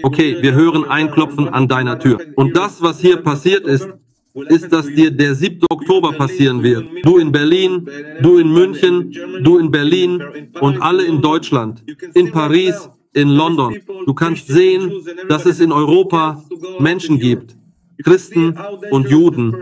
Okay, 0.03 0.37
wir 0.41 0.55
hören 0.55 0.85
ein 0.85 1.11
Klopfen 1.11 1.49
an 1.49 1.67
deiner 1.67 1.99
Tür. 1.99 2.19
Und 2.37 2.57
das, 2.57 2.81
was 2.83 3.01
hier 3.01 3.17
passiert 3.17 3.67
ist, 3.67 3.89
ist, 4.35 4.73
dass 4.73 4.87
dir 4.87 5.11
der 5.11 5.35
7. 5.35 5.63
Oktober 5.71 6.13
passieren 6.13 6.63
wird. 6.63 6.87
Du 7.03 7.19
in 7.19 7.33
Berlin, 7.33 7.89
du 8.23 8.39
in 8.39 8.53
München, 8.53 9.13
du 9.43 9.59
in 9.59 9.73
Berlin 9.73 10.23
und 10.61 10.81
alle 10.81 11.05
in 11.05 11.21
Deutschland, 11.21 11.83
in 12.15 12.31
Paris, 12.31 12.89
in 13.13 13.29
London. 13.29 13.77
Du 14.07 14.15
kannst 14.15 14.49
sehen, 14.49 14.93
dass 15.29 15.47
es 15.47 15.61
in 15.61 15.73
Europa 15.73 16.43
Menschen 16.79 17.19
gibt, 17.19 17.57
Christen 18.05 18.57
und 18.91 19.09
Juden 19.09 19.57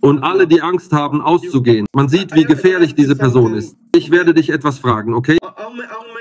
und 0.00 0.22
alle, 0.22 0.46
die 0.46 0.60
Angst 0.60 0.92
haben, 0.92 1.20
auszugehen. 1.20 1.86
Man 1.94 2.08
sieht, 2.08 2.34
wie 2.34 2.44
gefährlich 2.44 2.94
diese 2.94 3.16
Person 3.16 3.54
ist. 3.54 3.76
Ich 3.94 4.10
werde 4.10 4.34
dich 4.34 4.50
etwas 4.50 4.78
fragen, 4.78 5.14
okay? 5.14 5.38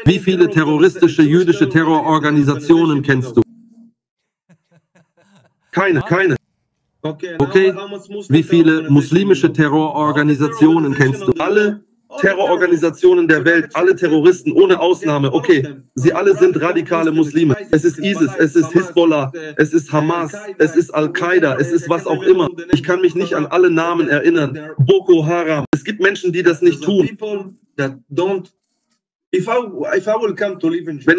Wie 0.05 0.19
viele 0.19 0.49
terroristische 0.49 1.23
jüdische 1.23 1.67
Terrororganisationen 1.67 3.01
kennst 3.01 3.35
du? 3.35 3.41
Keine, 5.71 6.01
keine. 6.01 6.35
Okay, 7.03 7.73
wie 8.29 8.43
viele 8.43 8.89
muslimische 8.89 9.53
Terrororganisationen 9.53 10.93
kennst 10.95 11.27
du? 11.27 11.31
Alle 11.37 11.85
Terrororganisationen 12.19 13.27
der 13.27 13.43
Welt, 13.45 13.69
alle 13.73 13.95
Terroristen 13.95 14.51
ohne 14.51 14.79
Ausnahme, 14.79 15.33
okay, 15.33 15.67
sie 15.95 16.13
alle 16.13 16.35
sind 16.35 16.59
radikale 16.61 17.11
Muslime. 17.11 17.55
Es 17.71 17.83
ist 17.83 17.99
ISIS, 17.99 18.31
es 18.37 18.55
ist 18.55 18.71
Hisbollah, 18.71 19.31
es 19.57 19.73
ist 19.73 19.91
Hamas, 19.91 20.33
es 20.57 20.75
ist 20.75 20.91
Al-Qaida, 20.91 21.57
es 21.59 21.71
ist 21.71 21.89
was 21.89 22.07
auch 22.07 22.23
immer. 22.23 22.47
Ich 22.71 22.83
kann 22.83 23.01
mich 23.01 23.15
nicht 23.15 23.33
an 23.33 23.45
alle 23.45 23.69
Namen 23.69 24.07
erinnern. 24.07 24.57
Boko 24.77 25.25
Haram. 25.25 25.65
Es 25.73 25.83
gibt 25.83 26.01
Menschen, 26.01 26.31
die 26.31 26.43
das 26.43 26.61
nicht 26.61 26.81
tun. 26.83 27.09
Wenn 27.75 28.03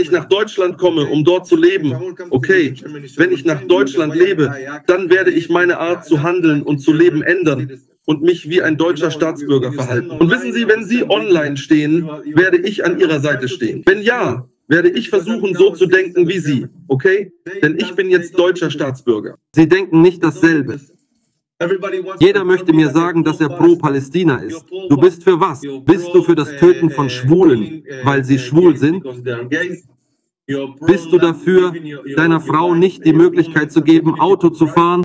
ich 0.01 0.11
nach 0.11 0.25
Deutschland 0.25 0.79
komme, 0.79 1.07
um 1.07 1.25
dort 1.25 1.47
zu 1.47 1.57
leben, 1.57 1.95
okay, 2.31 2.75
wenn 3.17 3.33
ich 3.33 3.45
nach 3.45 3.63
Deutschland 3.65 4.15
lebe, 4.15 4.55
dann 4.87 5.11
werde 5.11 5.31
ich 5.31 5.51
meine 5.51 5.79
Art 5.79 6.07
zu 6.07 6.23
handeln 6.23 6.63
und 6.63 6.79
zu 6.79 6.93
leben 6.93 7.23
ändern 7.23 7.79
und 8.09 8.23
mich 8.23 8.49
wie 8.49 8.63
ein 8.63 8.79
deutscher 8.79 9.11
Staatsbürger 9.11 9.71
verhalten. 9.71 10.11
Und 10.13 10.31
wissen 10.31 10.55
Sie, 10.55 10.67
wenn 10.67 10.83
Sie 10.83 11.05
online 11.11 11.59
stehen, 11.59 12.09
werde 12.35 12.57
ich 12.57 12.83
an 12.83 12.99
Ihrer 12.99 13.21
Seite 13.21 13.49
stehen. 13.49 13.83
Wenn 13.85 14.01
ja, 14.01 14.49
werde 14.67 14.89
ich 14.89 15.11
versuchen, 15.11 15.55
so 15.55 15.73
zu 15.73 15.85
denken 15.85 16.27
wie 16.27 16.39
Sie, 16.39 16.69
okay? 16.89 17.31
Denn 17.63 17.77
ich 17.77 17.93
bin 17.93 18.09
jetzt 18.09 18.39
deutscher 18.39 18.71
Staatsbürger. 18.71 19.35
Sie 19.55 19.69
denken 19.69 20.01
nicht 20.01 20.25
dasselbe. 20.25 20.81
Jeder 22.19 22.45
möchte 22.45 22.73
mir 22.73 22.89
sagen, 22.89 23.25
dass 23.25 23.43
er 23.43 23.51
pro 23.51 23.77
Palästina 23.77 24.37
ist. 24.37 24.65
Du 24.71 24.97
bist 24.97 25.23
für 25.23 25.39
was? 25.39 25.61
Bist 25.85 26.09
du 26.15 26.23
für 26.23 26.35
das 26.35 26.57
Töten 26.57 26.89
von 26.89 27.11
Schwulen, 27.11 27.85
weil 28.05 28.25
sie 28.25 28.39
schwul 28.39 28.75
sind? 28.79 29.05
Bist 30.87 31.13
du 31.13 31.19
dafür, 31.19 31.75
deiner 32.17 32.41
Frau 32.41 32.75
nicht 32.75 33.05
die 33.05 33.13
Möglichkeit 33.13 33.71
zu 33.71 33.83
geben, 33.83 34.19
Auto 34.19 34.49
zu 34.49 34.67
fahren? 34.67 35.03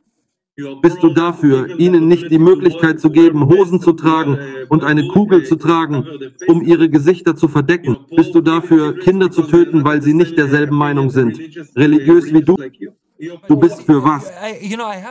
Bist 0.56 1.02
du 1.02 1.10
dafür, 1.10 1.80
ihnen 1.80 2.08
nicht 2.08 2.30
die 2.30 2.38
Möglichkeit 2.38 3.00
zu 3.00 3.10
geben, 3.10 3.48
Hosen 3.48 3.82
zu 3.82 3.94
tragen 3.94 4.38
und 4.70 4.84
eine 4.84 5.08
Kugel 5.08 5.44
zu 5.46 5.56
tragen, 5.56 6.06
um 6.48 6.62
ihre 6.62 6.90
Gesichter 6.90 7.36
zu 7.36 7.48
verdecken? 7.48 7.98
Bist 8.16 8.36
du 8.36 8.42
dafür, 8.42 9.00
Kinder 9.00 9.32
zu 9.32 9.44
töten, 9.44 9.84
weil 9.84 10.04
sie 10.04 10.14
nicht 10.14 10.38
derselben 10.38 10.76
Meinung 10.76 11.10
sind, 11.10 11.40
religiös 11.76 12.32
wie 12.32 12.44
du? 12.44 12.56
Du 13.48 13.56
bist 13.56 13.82
für 13.84 14.04
was? 14.04 14.32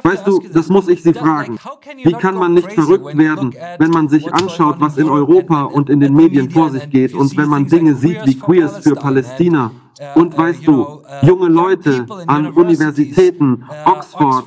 Weißt 0.03 0.27
du, 0.29 0.41
das 0.53 0.69
muss 0.69 0.87
ich 0.87 1.03
Sie 1.03 1.15
fragen. 1.15 1.59
Wie 2.05 2.13
kann 2.13 2.37
man 2.37 2.55
nicht 2.55 2.71
verrückt 2.73 3.17
werden, 3.17 3.53
wenn 3.79 3.91
man 3.91 4.09
sich 4.09 4.33
anschaut, 4.33 4.77
was 4.79 4.97
in 4.97 5.09
Europa 5.09 5.65
und 5.65 5.91
in 5.91 5.99
den 5.99 6.15
Medien 6.15 6.51
vor 6.51 6.71
sich 6.71 6.89
geht 6.89 7.15
und 7.15 7.37
wenn 7.37 7.49
man 7.49 7.67
Dinge 7.67 7.97
sieht 7.97 8.25
wie 8.27 8.39
Queers 8.39 8.79
für 8.79 8.95
Palästina 8.95 9.73
und 10.15 10.37
weißt 10.37 10.67
du, 10.67 11.03
junge 11.23 11.49
Leute 11.49 12.07
an 12.27 12.53
Universitäten, 12.53 13.65
Oxford, 13.87 14.45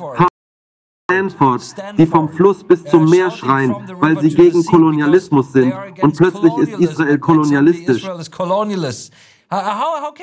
Stanford, 1.12 1.62
die 2.00 2.08
vom 2.08 2.30
Fluss 2.30 2.64
bis 2.64 2.84
zum 2.84 3.08
Meer 3.08 3.30
schreien, 3.30 3.76
weil 4.00 4.20
sie 4.20 4.34
gegen 4.34 4.66
Kolonialismus 4.66 5.54
sind 5.54 5.72
und 6.02 6.18
plötzlich 6.18 6.58
ist 6.58 6.80
Israel 6.80 7.20
kolonialistisch. 7.20 8.04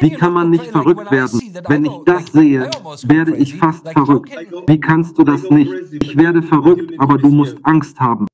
Wie 0.01 0.11
kann 0.11 0.33
man 0.33 0.51
nicht 0.51 0.67
verrückt 0.67 1.09
werden? 1.13 1.41
Wenn 1.69 1.85
ich 1.85 1.93
das 2.05 2.33
sehe, 2.33 2.69
werde 3.05 3.37
ich 3.37 3.57
fast 3.57 3.89
verrückt. 3.91 4.33
Wie 4.67 4.81
kannst 4.81 5.17
du 5.17 5.23
das 5.23 5.49
nicht? 5.51 5.73
Ich 6.03 6.17
werde 6.17 6.43
verrückt, 6.43 6.93
aber 6.99 7.17
du 7.17 7.29
musst 7.29 7.59
Angst 7.63 8.01
haben. 8.01 8.27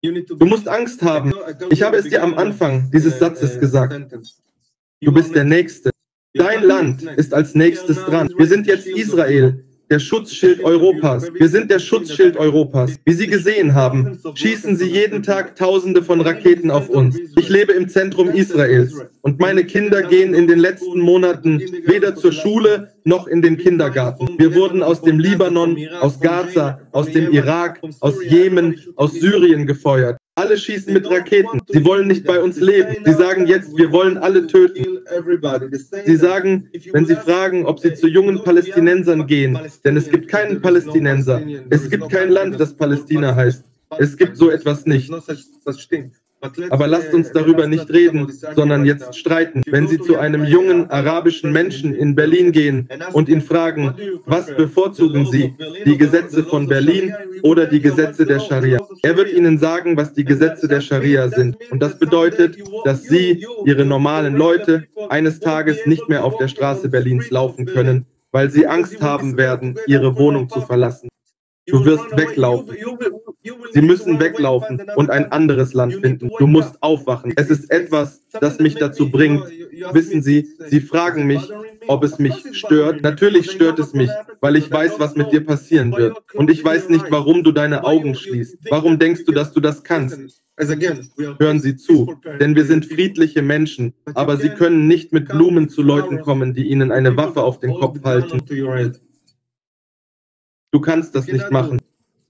Du 0.00 0.46
musst 0.46 0.68
Angst 0.68 1.02
haben. 1.02 1.32
Ich 1.70 1.82
habe 1.82 1.96
es 1.96 2.08
dir 2.08 2.22
am 2.22 2.38
Anfang 2.38 2.88
dieses 2.92 3.18
Satzes 3.18 3.58
gesagt. 3.58 4.00
Du 5.00 5.12
bist 5.12 5.34
der 5.34 5.44
Nächste. 5.44 5.90
Dein 6.34 6.62
Land 6.62 7.02
ist 7.02 7.34
als 7.34 7.56
nächstes 7.56 7.96
dran. 8.04 8.28
Wir 8.36 8.46
sind 8.46 8.68
jetzt 8.68 8.86
Israel 8.86 9.67
der 9.90 9.98
Schutzschild 9.98 10.62
Europas. 10.62 11.32
Wir 11.32 11.48
sind 11.48 11.70
der 11.70 11.78
Schutzschild 11.78 12.36
Europas. 12.36 12.96
Wie 13.04 13.12
Sie 13.12 13.26
gesehen 13.26 13.74
haben, 13.74 14.18
schießen 14.34 14.76
sie 14.76 14.88
jeden 14.88 15.22
Tag 15.22 15.56
Tausende 15.56 16.02
von 16.02 16.20
Raketen 16.20 16.70
auf 16.70 16.88
uns. 16.88 17.18
Ich 17.36 17.48
lebe 17.48 17.72
im 17.72 17.88
Zentrum 17.88 18.28
Israels 18.30 18.94
und 19.22 19.40
meine 19.40 19.64
Kinder 19.64 20.02
gehen 20.02 20.34
in 20.34 20.46
den 20.46 20.58
letzten 20.58 21.00
Monaten 21.00 21.60
weder 21.86 22.14
zur 22.14 22.32
Schule 22.32 22.92
noch 23.04 23.26
in 23.26 23.40
den 23.40 23.56
Kindergarten. 23.56 24.28
Wir 24.38 24.54
wurden 24.54 24.82
aus 24.82 25.00
dem 25.00 25.18
Libanon, 25.18 25.78
aus 26.00 26.20
Gaza, 26.20 26.80
aus 26.92 27.10
dem 27.10 27.32
Irak, 27.32 27.80
aus 28.00 28.16
Jemen, 28.22 28.78
aus 28.96 29.12
Syrien 29.14 29.66
gefeuert. 29.66 30.18
Alle 30.38 30.56
schießen 30.56 30.92
mit 30.92 31.10
Raketen. 31.10 31.60
Sie 31.66 31.84
wollen 31.84 32.06
nicht 32.06 32.24
bei 32.24 32.40
uns 32.40 32.60
leben. 32.60 32.98
Sie 33.04 33.12
sagen 33.12 33.48
jetzt, 33.48 33.76
wir 33.76 33.90
wollen 33.90 34.16
alle 34.16 34.46
töten. 34.46 34.87
Sie 36.06 36.16
sagen, 36.16 36.68
wenn 36.92 37.06
Sie 37.06 37.16
fragen, 37.16 37.66
ob 37.66 37.80
Sie 37.80 37.94
zu 37.94 38.06
jungen 38.08 38.42
Palästinensern 38.42 39.26
gehen, 39.26 39.58
denn 39.84 39.96
es 39.96 40.10
gibt 40.10 40.28
keinen 40.28 40.60
Palästinenser. 40.60 41.42
Es 41.70 41.88
gibt 41.88 42.10
kein 42.10 42.30
Land, 42.30 42.60
das 42.60 42.74
Palästina 42.74 43.34
heißt. 43.34 43.64
Es 43.98 44.16
gibt 44.16 44.36
so 44.36 44.50
etwas 44.50 44.86
nicht. 44.86 45.10
Aber 46.70 46.86
lasst 46.86 47.12
uns 47.12 47.32
darüber 47.32 47.66
nicht 47.66 47.90
reden, 47.90 48.32
sondern 48.54 48.84
jetzt 48.84 49.16
streiten. 49.16 49.62
Wenn 49.66 49.88
Sie 49.88 49.98
zu 49.98 50.18
einem 50.18 50.44
jungen 50.44 50.90
arabischen 50.90 51.52
Menschen 51.52 51.94
in 51.94 52.14
Berlin 52.14 52.52
gehen 52.52 52.88
und 53.12 53.28
ihn 53.28 53.40
fragen, 53.40 53.94
was 54.24 54.46
bevorzugen 54.54 55.26
Sie, 55.26 55.54
die 55.84 55.98
Gesetze 55.98 56.44
von 56.44 56.68
Berlin 56.68 57.14
oder 57.42 57.66
die 57.66 57.80
Gesetze 57.80 58.24
der 58.24 58.40
Scharia? 58.40 58.78
Er 59.02 59.16
wird 59.16 59.32
Ihnen 59.32 59.58
sagen, 59.58 59.96
was 59.96 60.12
die 60.12 60.24
Gesetze 60.24 60.68
der 60.68 60.80
Scharia 60.80 61.28
sind. 61.28 61.56
Und 61.70 61.82
das 61.82 61.98
bedeutet, 61.98 62.56
dass 62.84 63.02
Sie, 63.02 63.44
Ihre 63.64 63.84
normalen 63.84 64.36
Leute, 64.36 64.84
eines 65.08 65.40
Tages 65.40 65.86
nicht 65.86 66.08
mehr 66.08 66.24
auf 66.24 66.36
der 66.38 66.48
Straße 66.48 66.88
Berlins 66.88 67.30
laufen 67.30 67.66
können, 67.66 68.06
weil 68.30 68.50
Sie 68.50 68.66
Angst 68.66 69.02
haben 69.02 69.36
werden, 69.36 69.76
Ihre 69.86 70.16
Wohnung 70.16 70.48
zu 70.48 70.60
verlassen. 70.60 71.07
Du 71.68 71.84
wirst 71.84 72.16
weglaufen. 72.16 72.76
Sie 73.72 73.82
müssen 73.82 74.18
weglaufen 74.20 74.82
und 74.96 75.10
ein 75.10 75.30
anderes 75.32 75.74
Land 75.74 75.94
finden. 75.94 76.30
Du 76.38 76.46
musst 76.46 76.82
aufwachen. 76.82 77.32
Es 77.36 77.50
ist 77.50 77.70
etwas, 77.70 78.22
das 78.40 78.58
mich 78.58 78.74
dazu 78.74 79.10
bringt. 79.10 79.44
Wissen 79.92 80.22
Sie, 80.22 80.48
Sie 80.58 80.80
fragen 80.80 81.26
mich, 81.26 81.50
ob 81.86 82.04
es 82.04 82.18
mich 82.18 82.44
stört. 82.52 83.02
Natürlich 83.02 83.50
stört 83.50 83.78
es 83.78 83.92
mich, 83.94 84.10
weil 84.40 84.56
ich 84.56 84.70
weiß, 84.70 84.98
was 84.98 85.16
mit 85.16 85.32
dir 85.32 85.44
passieren 85.44 85.96
wird. 85.96 86.16
Und 86.34 86.50
ich 86.50 86.64
weiß 86.64 86.88
nicht, 86.88 87.06
warum 87.10 87.42
du 87.44 87.52
deine 87.52 87.84
Augen 87.84 88.14
schließt. 88.14 88.58
Warum 88.70 88.98
denkst 88.98 89.24
du, 89.24 89.32
dass 89.32 89.52
du 89.52 89.60
das 89.60 89.82
kannst? 89.84 90.42
Hören 91.38 91.60
Sie 91.60 91.76
zu, 91.76 92.16
denn 92.40 92.56
wir 92.56 92.64
sind 92.64 92.86
friedliche 92.86 93.42
Menschen, 93.42 93.94
aber 94.14 94.36
Sie 94.36 94.48
können 94.48 94.88
nicht 94.88 95.12
mit 95.12 95.28
Blumen 95.28 95.68
zu 95.68 95.82
Leuten 95.82 96.20
kommen, 96.20 96.52
die 96.52 96.64
Ihnen 96.68 96.90
eine 96.90 97.16
Waffe 97.16 97.42
auf 97.42 97.60
den 97.60 97.74
Kopf 97.74 98.02
halten. 98.02 98.42
Du 100.70 100.80
kannst 100.80 101.14
das 101.14 101.26
nicht 101.26 101.50
machen. 101.50 101.80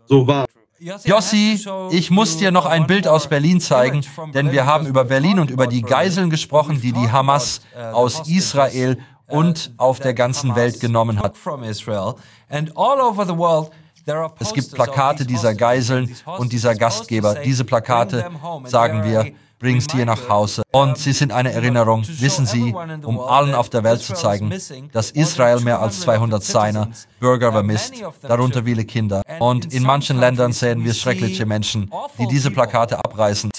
So 0.06 0.26
wahr. 0.26 0.46
Jossi, 0.80 1.60
ich 1.90 2.10
muss 2.10 2.36
dir 2.36 2.52
noch 2.52 2.64
ein 2.64 2.86
Bild 2.86 3.08
aus 3.08 3.28
Berlin 3.28 3.60
zeigen, 3.60 4.04
denn 4.32 4.52
wir 4.52 4.64
haben 4.64 4.86
über 4.86 5.04
Berlin 5.04 5.40
und 5.40 5.50
über 5.50 5.66
die 5.66 5.82
Geiseln 5.82 6.30
gesprochen, 6.30 6.80
die 6.80 6.92
die 6.92 7.10
Hamas 7.10 7.62
aus 7.92 8.28
Israel 8.28 8.98
und 9.26 9.72
auf 9.76 9.98
der 9.98 10.14
ganzen 10.14 10.54
Welt 10.54 10.78
genommen 10.78 11.18
hat. 11.18 11.34
Es 14.38 14.54
gibt 14.54 14.72
Plakate 14.72 15.26
dieser 15.26 15.54
Geiseln 15.54 16.14
und 16.38 16.52
dieser 16.52 16.76
Gastgeber. 16.76 17.34
Diese 17.44 17.64
Plakate, 17.64 18.30
sagen 18.64 19.02
wir, 19.02 19.32
bringst 19.58 19.92
hier 19.92 20.06
nach 20.06 20.28
Hause. 20.28 20.62
Und 20.72 20.98
sie 20.98 21.12
sind 21.12 21.32
eine 21.32 21.52
Erinnerung, 21.52 22.04
wissen 22.06 22.46
Sie, 22.46 22.74
um 23.02 23.18
allen 23.20 23.54
auf 23.54 23.68
der 23.68 23.84
Welt 23.84 24.00
zu 24.00 24.14
zeigen, 24.14 24.52
dass 24.92 25.10
Israel 25.10 25.60
mehr 25.60 25.80
als 25.80 26.00
200 26.00 26.42
seiner 26.42 26.88
Bürger 27.20 27.52
vermisst, 27.52 27.94
darunter 28.22 28.64
viele 28.64 28.84
Kinder. 28.84 29.22
Und 29.40 29.72
in 29.72 29.82
manchen 29.82 30.18
Ländern 30.18 30.52
sehen 30.52 30.84
wir 30.84 30.94
schreckliche 30.94 31.46
Menschen, 31.46 31.90
die 32.18 32.26
diese 32.26 32.50
Plakate 32.50 32.98
abreißen. 32.98 33.50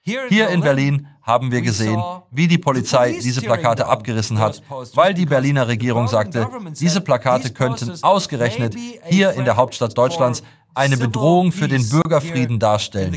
Hier 0.00 0.48
in 0.48 0.60
Berlin 0.62 1.06
haben 1.22 1.52
wir 1.52 1.60
gesehen, 1.60 2.02
wie 2.30 2.48
die 2.48 2.56
Polizei 2.56 3.18
diese 3.22 3.42
Plakate 3.42 3.86
abgerissen 3.86 4.38
hat, 4.38 4.62
weil 4.94 5.12
die 5.12 5.26
Berliner 5.26 5.68
Regierung 5.68 6.08
sagte, 6.08 6.48
diese 6.80 7.02
Plakate 7.02 7.50
könnten 7.50 7.92
ausgerechnet 8.02 8.74
hier 9.04 9.32
in 9.32 9.44
der 9.44 9.56
Hauptstadt 9.56 9.98
Deutschlands 9.98 10.42
eine 10.74 10.96
Bedrohung 10.96 11.52
für 11.52 11.68
den 11.68 11.88
Bürgerfrieden 11.88 12.58
darstellen. 12.58 13.12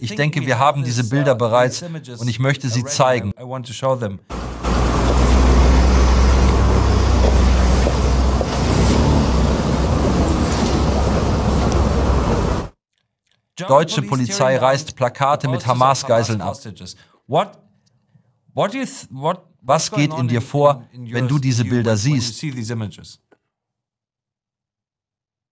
Ich 0.00 0.14
denke, 0.14 0.46
wir 0.46 0.58
haben 0.58 0.84
diese 0.84 1.04
Bilder 1.04 1.34
bereits 1.34 1.82
und 1.82 2.28
ich 2.28 2.38
möchte 2.38 2.68
sie 2.68 2.84
zeigen. 2.84 3.32
Deutsche 13.68 14.02
Polizei 14.02 14.56
reißt 14.56 14.96
Plakate 14.96 15.48
mit 15.48 15.66
Hamas-Geiseln 15.66 16.40
ab. 16.40 16.56
Was 19.64 19.90
geht 19.92 20.12
in 20.12 20.28
dir 20.28 20.42
vor, 20.42 20.88
wenn 20.92 21.28
du 21.28 21.38
diese 21.38 21.64
Bilder 21.64 21.96
siehst? 21.96 22.42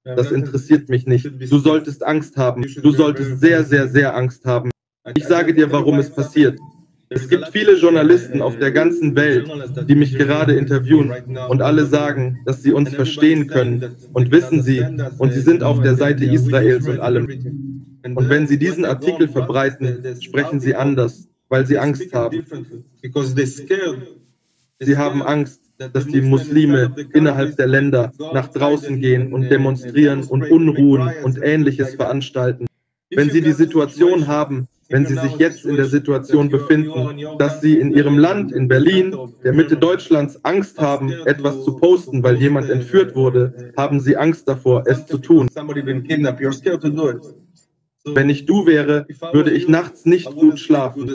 Das 0.05 0.33
interessiert 0.33 0.89
mich 0.89 1.07
nicht. 1.07 1.27
Du 1.27 1.59
solltest 1.59 2.05
Angst 2.05 2.37
haben. 2.37 2.65
Du 2.83 2.91
solltest 2.91 3.41
sehr, 3.41 3.65
sehr, 3.65 3.89
sehr 3.89 4.17
Angst 4.17 4.45
haben. 4.47 4.71
Ich 5.15 5.25
sage 5.25 5.55
dir, 5.55 5.71
warum 5.71 5.99
es 5.99 6.11
passiert. 6.11 6.59
Es 7.13 7.29
gibt 7.29 7.49
viele 7.49 7.77
Journalisten 7.77 8.41
auf 8.41 8.57
der 8.59 8.71
ganzen 8.71 9.17
Welt, 9.17 9.51
die 9.89 9.97
mich 9.97 10.17
gerade 10.17 10.55
interviewen 10.55 11.13
und 11.49 11.61
alle 11.61 11.85
sagen, 11.85 12.39
dass 12.47 12.63
sie 12.63 12.73
uns 12.73 12.95
verstehen 12.95 13.49
können 13.49 13.97
und 14.13 14.31
wissen 14.31 14.63
sie 14.63 14.81
und 15.19 15.33
sie 15.33 15.41
sind 15.41 15.65
auf 15.65 15.83
der 15.83 15.97
Seite 15.97 16.25
Israels 16.25 16.87
und 16.87 17.01
allem. 17.01 17.29
Und 18.05 18.29
wenn 18.29 18.47
sie 18.47 18.59
diesen 18.59 18.85
Artikel 18.85 19.27
verbreiten, 19.27 20.05
sprechen 20.21 20.61
sie 20.61 20.77
anders, 20.77 21.29
weil 21.49 21.67
sie 21.67 21.79
Angst 21.79 22.13
haben. 22.15 22.45
Sie 24.79 24.97
haben 24.97 25.23
Angst, 25.23 25.70
dass 25.93 26.07
die 26.07 26.21
Muslime 26.21 26.95
innerhalb 27.13 27.57
der 27.57 27.67
Länder 27.67 28.13
nach 28.33 28.49
draußen 28.49 29.01
gehen 29.01 29.33
und 29.33 29.49
demonstrieren 29.49 30.25
und 30.25 30.51
Unruhen 30.51 31.11
und 31.25 31.39
ähnliches 31.43 31.95
veranstalten. 31.95 32.67
Wenn 33.11 33.31
sie 33.31 33.41
die 33.41 33.53
Situation 33.53 34.27
haben, 34.29 34.69
wenn 34.89 35.07
sie 35.07 35.15
sich 35.15 35.37
jetzt 35.39 35.65
in 35.65 35.77
der 35.77 35.87
Situation 35.87 36.49
befinden, 36.49 37.39
dass 37.39 37.61
sie 37.61 37.79
in 37.79 37.93
ihrem 37.93 38.19
Land, 38.19 38.53
in 38.53 38.69
Berlin, 38.69 39.17
der 39.43 39.53
Mitte 39.53 39.77
Deutschlands, 39.77 40.45
Angst 40.45 40.81
haben, 40.81 41.13
etwas 41.27 41.65
zu 41.65 41.77
posten, 41.77 42.23
weil 42.23 42.37
jemand 42.37 42.71
entführt 42.71 43.15
wurde, 43.15 43.73
haben 43.77 44.01
sie 44.01 44.17
Angst 44.17 44.49
davor, 44.49 44.85
es 44.87 45.07
zu 45.07 45.19
tun. 45.19 45.49
Wenn 48.05 48.31
ich 48.31 48.47
du 48.47 48.67
wäre, 48.67 49.07
würde 49.33 49.51
ich 49.51 49.69
nachts 49.69 50.07
nicht 50.07 50.27
gut 50.35 50.59
schlafen. 50.59 51.09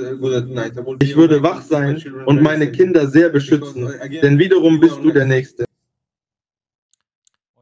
Ich 1.01 1.15
würde 1.15 1.41
wach 1.41 1.61
sein 1.61 2.01
und 2.25 2.41
meine 2.41 2.71
Kinder 2.71 3.07
sehr 3.07 3.29
beschützen, 3.29 3.91
denn 4.21 4.37
wiederum 4.37 4.79
bist 4.79 4.97
du 5.01 5.11
der 5.11 5.25
Nächste. 5.25 5.65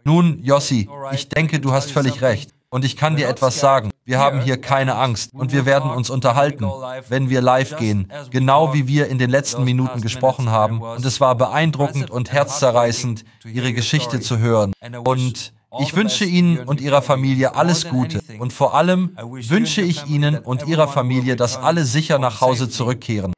Nun, 0.04 0.40
Jossi, 0.44 0.90
ich 1.14 1.30
denke, 1.30 1.60
du 1.60 1.72
hast 1.72 1.92
völlig 1.92 2.22
recht. 2.22 2.52
Und 2.70 2.84
ich 2.84 2.98
kann 2.98 3.16
dir 3.16 3.30
etwas 3.30 3.60
sagen. 3.60 3.92
Wir 4.04 4.18
haben 4.18 4.42
hier 4.42 4.58
keine 4.58 4.96
Angst 4.96 5.32
und 5.34 5.54
wir 5.54 5.68
werden 5.68 5.92
uns 5.92 6.10
unterhalten, 6.10 6.66
wenn 7.08 7.30
wir 7.30 7.40
live 7.40 7.78
gehen, 7.78 8.12
genau 8.32 8.74
wie 8.74 8.88
wir 8.88 9.08
in 9.08 9.20
den 9.20 9.30
letzten 9.30 9.64
Minuten 9.64 10.02
gesprochen 10.02 10.50
haben. 10.50 10.82
Und 10.82 11.06
es 11.06 11.22
war 11.22 11.36
beeindruckend 11.36 12.10
und 12.10 12.34
herzzerreißend, 12.34 13.24
ihre 13.46 13.74
Geschichte 13.74 14.20
zu 14.20 14.40
hören. 14.40 14.74
Und 15.06 15.54
ich 15.80 15.96
wünsche 15.96 16.26
Ihnen 16.26 16.60
und 16.60 16.82
Ihrer 16.82 17.02
Familie 17.02 17.56
alles 17.56 17.88
Gute 17.88 18.22
und 18.40 18.54
vor 18.54 18.76
allem 18.76 19.16
wünsche 19.18 19.82
ich 19.82 20.06
Ihnen 20.08 20.40
und 20.40 20.68
Ihrer 20.68 20.88
Familie, 20.88 21.36
dass 21.36 21.58
alle 21.58 21.86
sicher 21.86 22.20
nach 22.20 22.42
Hause 22.42 22.70
zurückkehren. 22.70 23.34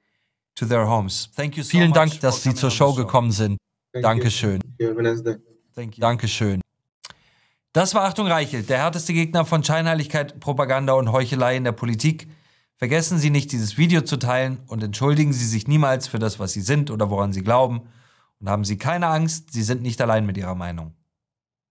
Vielen 0.57 1.93
Dank, 1.93 2.19
dass 2.21 2.43
Sie 2.43 2.53
zur 2.53 2.71
Show 2.71 2.93
gekommen 2.93 3.31
sind. 3.31 3.57
Dankeschön. 3.93 4.59
Dankeschön. 5.97 6.61
Das 7.73 7.93
war 7.93 8.03
Achtung 8.03 8.27
Reichelt, 8.27 8.69
der 8.69 8.77
härteste 8.77 9.11
Gegner 9.13 9.43
von 9.43 9.61
Scheinheiligkeit, 9.63 10.39
Propaganda 10.39 10.93
und 10.93 11.11
Heuchelei 11.11 11.57
in 11.57 11.65
der 11.65 11.73
Politik. 11.73 12.29
Vergessen 12.77 13.17
Sie 13.17 13.29
nicht, 13.29 13.51
dieses 13.51 13.77
Video 13.77 14.01
zu 14.01 14.17
teilen 14.17 14.59
und 14.67 14.81
entschuldigen 14.83 15.33
Sie 15.33 15.45
sich 15.45 15.67
niemals 15.67 16.07
für 16.07 16.19
das, 16.19 16.39
was 16.39 16.53
Sie 16.53 16.61
sind 16.61 16.89
oder 16.89 17.09
woran 17.09 17.33
Sie 17.33 17.41
glauben. 17.41 17.81
Und 18.39 18.49
haben 18.49 18.63
Sie 18.63 18.77
keine 18.77 19.07
Angst, 19.07 19.51
Sie 19.51 19.63
sind 19.63 19.81
nicht 19.81 20.01
allein 20.01 20.25
mit 20.25 20.37
Ihrer 20.37 20.55
Meinung. 20.55 20.93